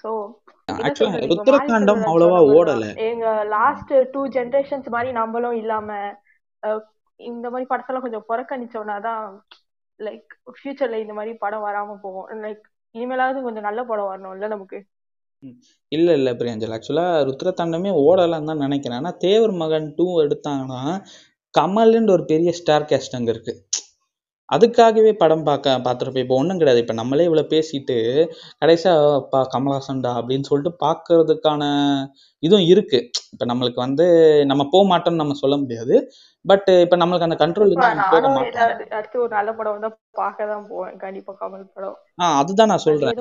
[0.03, 0.11] சோ
[2.11, 2.91] அவ்வளவா ஓடலை.
[3.11, 3.27] எங்க
[3.57, 5.99] லாஸ்ட் டூ ஜெனரேஷன்ஸ் மாதிரி நம்மளும் இல்லாம
[7.21, 9.23] இந்த மாதிரி படத்தெல்லாம் கொஞ்சம் புறக்கணிச்சோம்னா தான்
[10.01, 12.27] லைக் ஃபியூச்சர்ல இந்த மாதிரி படம் வராம போகும்.
[12.45, 12.65] லைக்
[12.95, 14.79] இனிமேலாவது கொஞ்சம் நல்ல படம் வரணும்ல நமக்கு?
[15.97, 16.75] இல்லை இல்லை பிரியஞ்சல்.
[16.77, 18.99] ஆக்சுவலாக ருத்ரதாண்டமே ஓடலைன்னு தான் நினைக்கிறேன்.
[19.01, 20.83] ஆனால் தேவர் மகன் டூ எடுத்தாங்கன்னா
[21.55, 23.55] கமல்ன்ற ஒரு பெரிய ஸ்டார் கேஸ்ட் அங்கே இருக்கு.
[24.49, 26.83] அதுக்காகவே படம் பார்க்க பார்த்துருப்போம் இப்போ ஒன்றும் கிடையாது.
[26.83, 27.97] இப்போ நம்மளே இவ்வளோ பேசிட்டு
[28.63, 31.63] கடைசியாக பா கமலஹாசன்டா அப்படின்னு சொல்லிட்டு பார்க்கறதுக்கான
[32.43, 32.99] இதுவும் இருக்கு.
[33.35, 34.07] இப்போ நம்மளுக்கு வந்து
[34.51, 35.95] நம்ம போக மாட்டோம்னு நம்ம சொல்ல முடியாது.
[36.45, 38.73] பட் இப்போ நம்மளுக்கு அந்த கண்ட்ரோல் இருந்தால் போக மாட்டோம்.
[38.99, 39.91] அடுத்து ஒரு நல்ல படம் வந்தா
[40.21, 40.95] பார்க்க தான் போவேன்.
[41.05, 41.97] கண்டிப்பா கமல் படம்.
[42.21, 43.21] ஆ அதுதான் நான் சொல்கிறேன்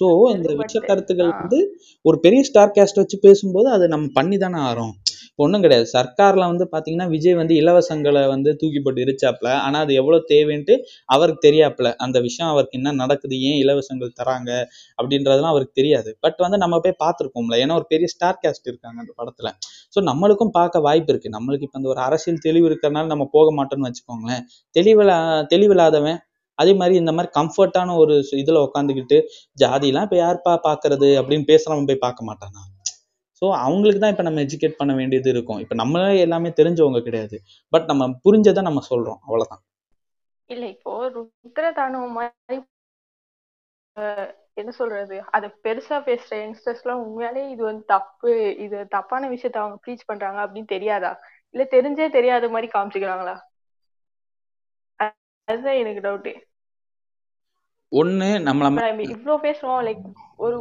[0.00, 1.60] ஸோ இந்த விஷ கருத்துக்கள் வந்து
[2.04, 4.94] ஒரு பெரிய ஸ்டார் கேஸ்ட் வச்சு பேசும்போது அதை நம்ம பண்ணி தானே ஆறோம்
[5.38, 5.86] ஒன்றும் கிடையாது.
[5.94, 9.48] சர்க்கார்ல வந்து பார்த்தீங்கன்னா விஜய் வந்து இலவசங்களை வந்து தூக்கி போட்டு எரிச்சாப்ல.
[9.64, 10.74] ஆனால் அது எவ்வளோ தேவைன்ட்டு
[11.08, 11.90] அவருக்கு தெரியாப்ல.
[12.04, 14.50] அந்த விஷயம் அவருக்கு என்ன நடக்குது ஏன் இலவசங்கள் தராங்க
[14.98, 16.12] அப்படின்றதெல்லாம் அவருக்கு தெரியாது.
[16.24, 19.50] பட் வந்து நம்ம போய் பார்த்துருக்கோம்ல ஏன்னா ஒரு பெரிய ஸ்டார் கேஸ்ட் இருக்காங்க அந்த படத்துல.
[19.94, 21.30] ஸோ நம்மளுக்கும் பார்க்க வாய்ப்பு இருக்கு.
[21.36, 24.44] நம்மளுக்கு இப்போ இந்த ஒரு அரசியல் தெளிவு இருக்கிறனால நம்ம போக மாட்டோம்னு வச்சுக்கோங்களேன்.
[24.76, 25.18] தெளிவில்லா
[25.54, 26.20] தெளிவில்லாதவன்
[26.58, 29.16] அதே மாதிரி இந்த மாதிரி கம்ஃபர்ட்டான ஒரு இதில் உட்காந்துக்கிட்டு
[29.58, 32.62] ஜாதிலாம் இப்போ யார்ப்பா பார்க்கறது அப்படின்னு பேசுகிறவன் போய் பார்க்க மாட்டானா?
[33.42, 35.58] ஸோ அவங்களுக்கு தான் இப்போ நம்ம எஜுகேட் பண்ண வேண்டியது இருக்கும்.
[35.58, 37.38] இப்போ நம்மளே எல்லாமே தெரிஞ்சவங்க கிடையாது.
[37.72, 39.20] பட் நம்ம புரிஞ்சதை நம்ம சொல்றோம்.
[39.22, 39.62] அவ்வளவுதான்.
[40.50, 41.66] இல்ல இப்போ ருத்ர
[42.16, 42.58] மாதிரி
[44.56, 45.16] என்ன சொல்றது?
[45.30, 48.32] அத பெருசா பேசுற யங்ஸ்டர்ஸ் எல்லாம் உண்மையாலே இது வந்து தப்பு.
[48.56, 51.12] இது தப்பான விஷயத்த அவங்க ப்ரீச் பண்றாங்க அப்படின்னு தெரியாதா?
[51.54, 53.34] இல்ல தெரிஞ்சே தெரியாத மாதிரி காமிச்சுக்கிறாங்களா?
[55.48, 56.32] அதுதான் எனக்கு டவுட்டு
[57.92, 58.68] ஒண்ணு நம்மள
[59.08, 60.02] இவ்ளோ பேசுறோம் லைக்
[60.36, 60.56] ஒரு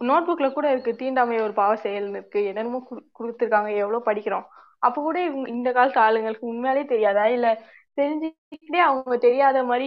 [0.00, 3.38] நோட் புக்ல கூட இருக்கு தீண்டாமை ஒரு பாவ செயல்னு இருக்கு என்னென்னமோ குடு-
[3.76, 4.46] எவ்வளவு படிக்கிறோம்.
[4.82, 7.26] அப்ப கூட இந்த காலத்து ஆளுங்களுக்கு உண்மையாலே தெரியாதா?
[7.28, 7.48] இல்ல
[7.98, 9.86] தெரிஞ்சுக்கிட்டே அவங்க தெரியாத மாதிரி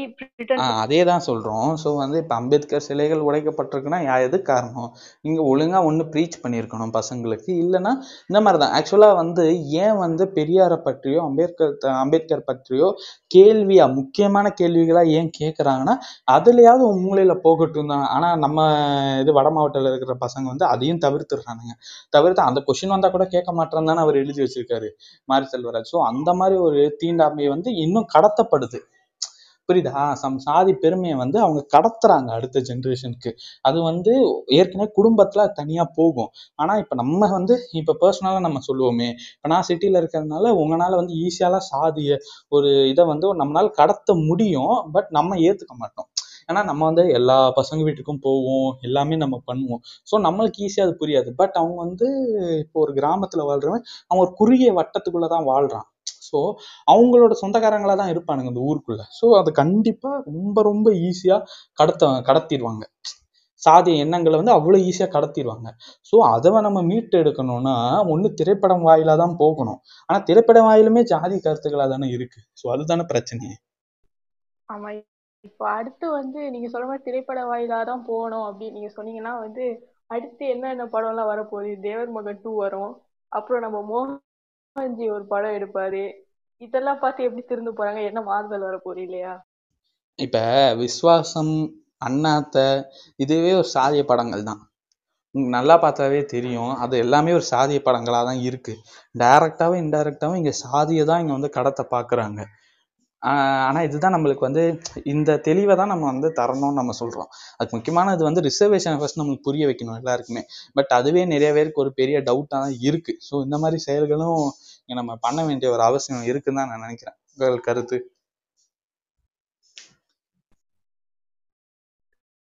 [0.81, 4.89] அதே தான் சொல்கிறோம் ஸோ வந்து இப்போ அம்பேத்கர் சிலைகள் உடைக்கப்பட்டிருக்குன்னா எது காரணம்?
[5.25, 7.49] நீங்கள் ஒழுங்காக ஒன்று ப்ரீச் பண்ணியிருக்கணும் பசங்களுக்கு.
[7.63, 7.91] இல்லைன்னா
[8.29, 9.43] இந்த மாதிரி தான் ஆக்சுவலாக வந்து
[9.83, 12.89] ஏன் வந்து பெரியாரை பற்றியோ அம்பேத்கர் அம்பேத்கர் பற்றியோ
[13.31, 15.95] கேள்வியா முக்கியமான கேள்விகளாக ஏன் கேட்குறாங்கன்னா
[16.35, 18.05] அதுலயாவது மூலையில போகட்டும் தான்.
[18.15, 18.57] ஆனால் நம்ம
[19.23, 21.73] இது வட மாவட்டத்தில் இருக்கிற பசங்க வந்து அதையும் தவிர்த்துடுறானுங்க.
[22.17, 24.89] தவிர்த்து அந்த கொஷின் வந்தால் கூட கேட்க மாட்டேன்னு தானே அவர் எழுதி வச்சிருக்காரு
[25.29, 25.91] மாரி செல்வராஜ்.
[25.93, 28.79] ஸோ அந்த மாதிரி ஒரு தீண்டாமை வந்து இன்னும் கடத்தப்படுது.
[29.69, 30.03] புரியுதா?
[30.13, 33.31] சம் சாதி பெருமையை வந்து அவங்க கடத்துறாங்க அடுத்த ஜென்ரேஷனுக்கு.
[33.65, 34.13] அது வந்து
[34.57, 36.31] ஏற்கனவே குடும்பத்துல தனியா போகும்.
[36.59, 41.67] ஆனா இப்ப நம்ம வந்து இப்ப பர்சனலா நம்ம சொல்லுவோமே இப்ப நான் சிட்டில இருக்கிறதுனால உங்களால வந்து ஈஸியாலாம்
[41.69, 42.17] சாதிய
[42.51, 44.75] ஒரு இதை வந்து நம்மளால கடத்த முடியும்.
[44.91, 46.09] பட் நம்ம ஏத்துக்க மாட்டோம்.
[46.49, 48.69] ஏன்னா நம்ம வந்து எல்லா பசங்க வீட்டுக்கும் போவோம்.
[48.81, 49.81] எல்லாமே நம்ம பண்ணுவோம்.
[50.07, 51.31] ஸோ நம்மளுக்கு ஈஸியாக அது புரியாது.
[51.35, 52.07] பட் அவங்க வந்து
[52.63, 55.87] இப்போ ஒரு கிராமத்துல வாழ்றவன் அவன் ஒரு குறுகிய வட்டத்துக்குள்ளே தான் வாழ்றான்.
[56.31, 56.39] ஸோ
[56.87, 59.01] அவங்களோட சொந்தக்காரங்களாக தான் இருப்பானுங்க இந்த ஊருக்குள்ள.
[59.19, 61.37] ஸோ அது கண்டிப்பா ரொம்ப ரொம்ப ஈஸியா
[61.77, 62.83] கடத்த கடத்திடுவாங்க.
[63.61, 65.69] சாதிய எண்ணங்களை வந்து அவ்வளோ ஈஸியாக கடத்திடுவாங்க.
[66.05, 67.75] ஸோ அதை நம்ம மீட்டு எடுக்கணும்னா
[68.13, 69.79] ஒன்று திரைப்படம் வாயிலாக தான் போகணும்.
[70.09, 72.41] ஆனால் திரைப்படம் வாயிலுமே ஜாதி கருத்துக்களாக தானே இருக்கு.
[72.61, 73.55] ஸோ அதுதானே பிரச்சனையே.
[74.69, 74.89] ஆமா.
[75.43, 79.65] இப்போ அடுத்து வந்து நீங்க சொல்ற மாதிரி திரைப்பட வாயிலா தான் போகணும் அப்படின்னு நீங்க சொன்னீங்கன்னா வந்து
[80.11, 81.71] அடுத்து என்னென்ன படம் எல்லாம் வரப்போகுது?
[81.81, 82.93] தேவர் மகன் டூ வரும்.
[83.31, 84.19] அப்புறம் நம்ம மோகன்
[84.75, 86.03] மோகன்ஜி ஒரு படம் எடுப்பாரு.
[86.65, 87.99] இதெல்லாம் பார்த்து எப்படி திருந்து போறாங்க?
[88.09, 89.33] என்ன மாறுதல் வரப்போகுது இல்லையா?
[90.19, 90.41] இப்போ
[90.81, 91.53] விஸ்வாசம்
[92.07, 92.57] அண்ணாத்த
[93.23, 94.61] இதுவே ஒரு சாதிய படங்கள் தான்.
[95.55, 96.71] நல்லா பார்த்தாவே தெரியும்.
[96.83, 98.73] அது எல்லாமே ஒரு சாதிய படங்களாக தான் இருக்கு
[99.21, 102.39] டைரக்டாவும் இன்டைரக்டாவும் இங்கே சாதியை தான் இங்கே வந்து கடத்த பார்க்குறாங்க.
[103.21, 104.63] ஆனால் இதுதான் நம்மளுக்கு வந்து
[105.13, 109.65] இந்த தெளிவை தான் நம்ம வந்து தரணும்னு நம்ம சொல்கிறோம் அதுக்கு முக்கியமானது வந்து ரிசர்வேஷனை ஃபஸ்ட் நம்மளுக்கு புரிய
[109.69, 110.43] வைக்கணும் எல்லாருக்குமே.
[110.77, 114.43] பட் அதுவே நிறைய பேருக்கு ஒரு பெரிய டவுட்டாக தான் இருக்குது ஸோ இந்த மாதிரி செயல்களும்
[114.99, 117.17] நம்ம பண்ண வேண்டிய ஒரு அவசியம் இருக்குன்னு தான் நான் நினைக்கிறேன்.
[117.33, 117.97] உங்கள் கருத்து?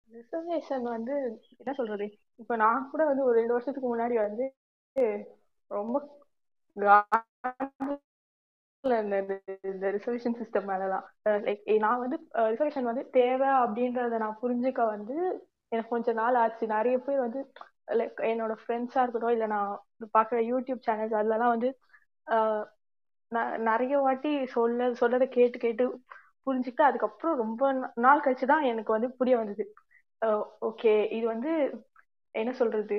[0.10, 1.16] ரிசர்வேஷன் வந்து
[1.62, 2.06] என்ன சொல்றது?
[2.42, 4.46] இப்ப நான் கூட வந்து ஒரு ரெண்டு வருஷத்துக்கு முன்னாடி வந்து
[5.72, 5.96] ரொம்ப
[8.92, 11.06] இந்த- ரிசர்வேஷன் சிஸ்டம் மேலதான்.
[11.30, 15.16] லைக் நான் வந்து ரிசர்வேஷன் வந்து தேவை அப்படின்றத நான் புரிஞ்சுக்க வந்து
[15.68, 16.68] எனக்கு கொஞ்ச நாள் ஆச்சு.
[16.68, 17.52] நிறைய பேர் வந்து
[17.92, 19.82] லைக் என்னோட ஃப்ரெண்ட்ஸா இருக்கட்டும் இல்ல நான்
[20.18, 21.80] பாக்குற யூடியூப் சேனல்ஸ் அதுலலாம் வந்து
[22.28, 22.66] ஆஹ்
[23.32, 25.86] ந- நிறைய வாட்டி சொல்ல சொல்லதை கேட்டு கேட்டு
[26.46, 29.74] புரிஞ்சுக்கிட்டு அதுக்கப்புறம் ரொம்ப நாள் கழிச்சு தான் எனக்கு வந்து புரிய வந்தது.
[30.62, 31.52] ஓகே இது வந்து
[32.32, 32.98] என்ன சொல்றது?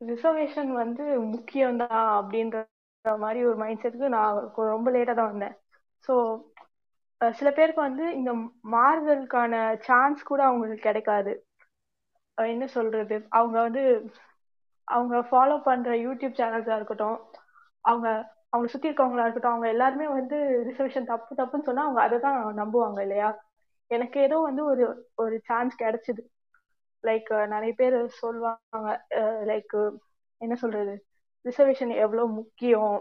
[0.00, 2.66] ரிசர்வேஷன் வந்து முக்கியம்தான் அப்படின்ற
[3.04, 4.38] மாதிரி ஒரு மைண்ட் செட்டுக்கு நான்
[4.70, 5.54] ரொம்ப லேட்டா தான் வந்தேன்.
[6.08, 6.14] ஸோ
[7.20, 8.30] சில பேருக்கு வந்து இந்த
[8.72, 11.32] மாறுதலுக்கான சான்ஸ் கூட அவங்களுக்கு கிடைக்காது.
[12.38, 13.16] என்ன சொல்றது?
[13.30, 13.82] அவங்க வந்து
[14.88, 17.18] அவங்க ஃபாலோ பண்ற யூடியூப் சேனல்ஸா இருக்கட்டும்
[17.84, 18.06] அவங்க
[18.52, 20.36] அவங்க சுத்தி இருக்கவங்களா இருக்கட்டும் அவங்க எல்லாருமே வந்து
[20.68, 23.28] ரிசர்வேஷன் தப்பு தப்புன்னு சொன்னா அவங்க அதை தான் நம்புவாங்க இல்லையா?
[23.90, 24.84] எனக்கு ஏதோ வந்து ஒரு
[25.16, 26.22] ஒரு சான்ஸ் கிடைச்சது.
[27.04, 28.88] லைக் நிறைய பேர் சொல்லுவாங்க.
[29.44, 29.76] லைக்
[30.40, 30.94] என்ன சொல்றது?
[31.44, 32.96] ரிசர்வேஷன் எவ்வளவு முக்கியம்?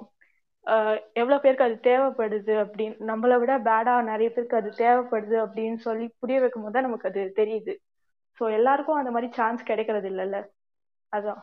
[0.67, 6.07] எவ்வளோ எவ்வளவு பேருக்கு அது தேவைப்படுது அப்படின்னு நம்மளை விட பேடா நிறைய பேருக்கு அது தேவைப்படுது அப்படின்னு சொல்லி
[6.19, 7.73] புரிய வைக்கும் போது தான் நமக்கு அது தெரியுது.
[8.41, 10.37] ஸோ எல்லாருக்கும் அந்த மாதிரி சான்ஸ் கிடைக்கிறது இல்லைல்ல?
[11.13, 11.41] அதான்.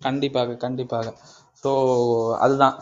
[0.00, 1.06] கண்டிப்பாக கண்டிப்பாக.
[1.62, 1.70] ஸோ
[2.44, 2.76] அதுதான்.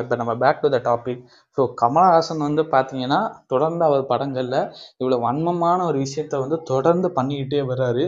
[0.00, 1.22] இப்போ நம்ம back to the topic
[1.58, 3.20] so Kamal Haasan வந்து பார்த்தீங்கன்னா
[3.52, 4.58] தொடர்ந்து அவர் படங்களில்
[5.00, 8.04] இவ்வளோ வன்மமான ஒரு விஷயத்த வந்து தொடர்ந்து பண்ணிக்கிட்டே வர்றாரு.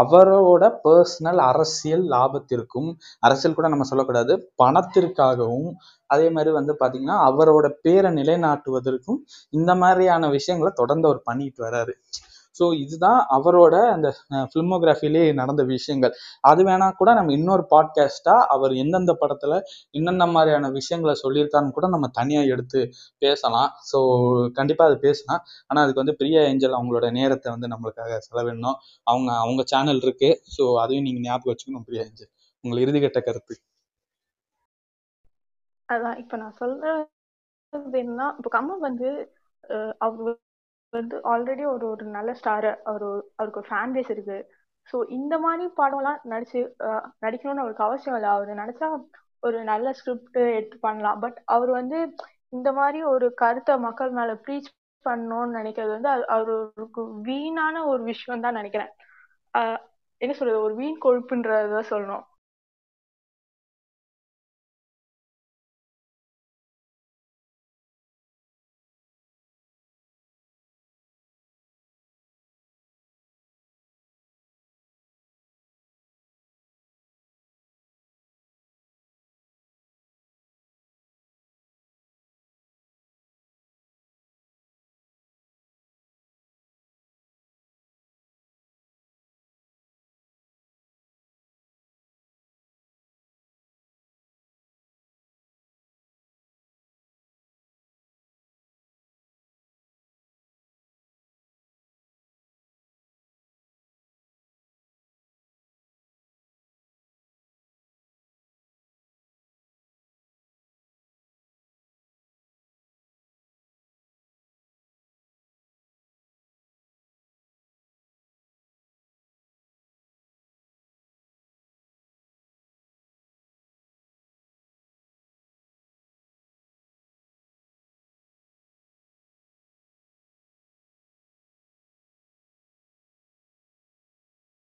[0.00, 2.90] அவரோட பர்சனல் அரசியல் லாபத்திற்கும்
[3.28, 5.70] அரசியல் கூட நம்ம சொல்லக்கூடாது பணத்திற்காகவும்
[6.10, 9.20] அதே மாதிரி வந்து பார்த்தீங்கன்னா அவரோட பேரை நிலைநாட்டுவதற்கும்
[9.52, 11.94] இந்த மாதிரியான விஷயங்களை தொடர்ந்து அவர் பண்ணிட்டு வர்றாரு.
[12.60, 14.08] ஸோ இதுதான் அவரோட அந்த
[14.50, 16.14] ஃபிலிமோகிராஃபிலே நடந்த விஷயங்கள்.
[16.44, 19.54] அது வேணா கூட நம்ம இன்னொரு பாட்காஸ்டா அவர் எந்தெந்த படத்துல
[19.90, 22.80] என்னென்ன மாதிரியான விஷயங்களை சொல்லியிருக்காருன்னு கூட நம்ம தனியா எடுத்து
[23.22, 23.70] பேசலாம்.
[23.90, 23.98] ஸோ
[24.58, 25.42] கண்டிப்பா அது பேசலாம்.
[25.66, 28.78] ஆனா அதுக்கு வந்து பிரியா ஏஞ்சல் அவங்களோட நேரத்தை வந்து நம்மளுக்காக செலவிடணும்.
[29.06, 30.30] அவங்க அவங்க சேனல் இருக்கு.
[30.56, 32.32] ஸோ அதையும் நீங்க ஞாபகம் வச்சுக்கணும் பிரியா ஏஞ்சல்.
[32.64, 33.54] உங்கள் இறுதிக்கட்ட கருத்து.
[35.88, 37.00] அதான் இப்ப நான் சொல்றது
[38.00, 39.08] என்னன்னா இப்ப கமல் வந்து
[39.98, 40.30] அவர்
[40.92, 44.38] வந்து ஆல்ரெடி ஒரு ஒரு நல்ல ஸ்டாரு அவர் ஒரு- அவருக்கு ஒரு ஃபேன் பேஸ் இருக்கு.
[44.88, 46.60] ஸோ இந்த மாதிரி படம்லாம் நடிச்சு
[47.22, 48.30] நடிக்கணும்னு அவருக்கு அவசியம் இல்லை.
[48.30, 48.88] அவர் நினைச்சா
[49.42, 51.18] ஒரு நல்ல ஸ்கிரிப்ட் எடுத்து பண்ணலாம்.
[51.20, 51.98] பட் அவர் வந்து
[52.48, 54.70] இந்த மாதிரி ஒரு கருத்தை மக்கள் மேல ப்ரீச்
[55.04, 58.90] பண்ணணும்னு நினைக்கிறது வந்து அது அவருக்கு வீணான ஒரு விஷயம் தான் நினைக்கிறேன்
[60.22, 60.60] என்ன சொல்றது?
[60.62, 62.24] ஒரு வீண் கொழுப்புன்றத சொல்லணும்.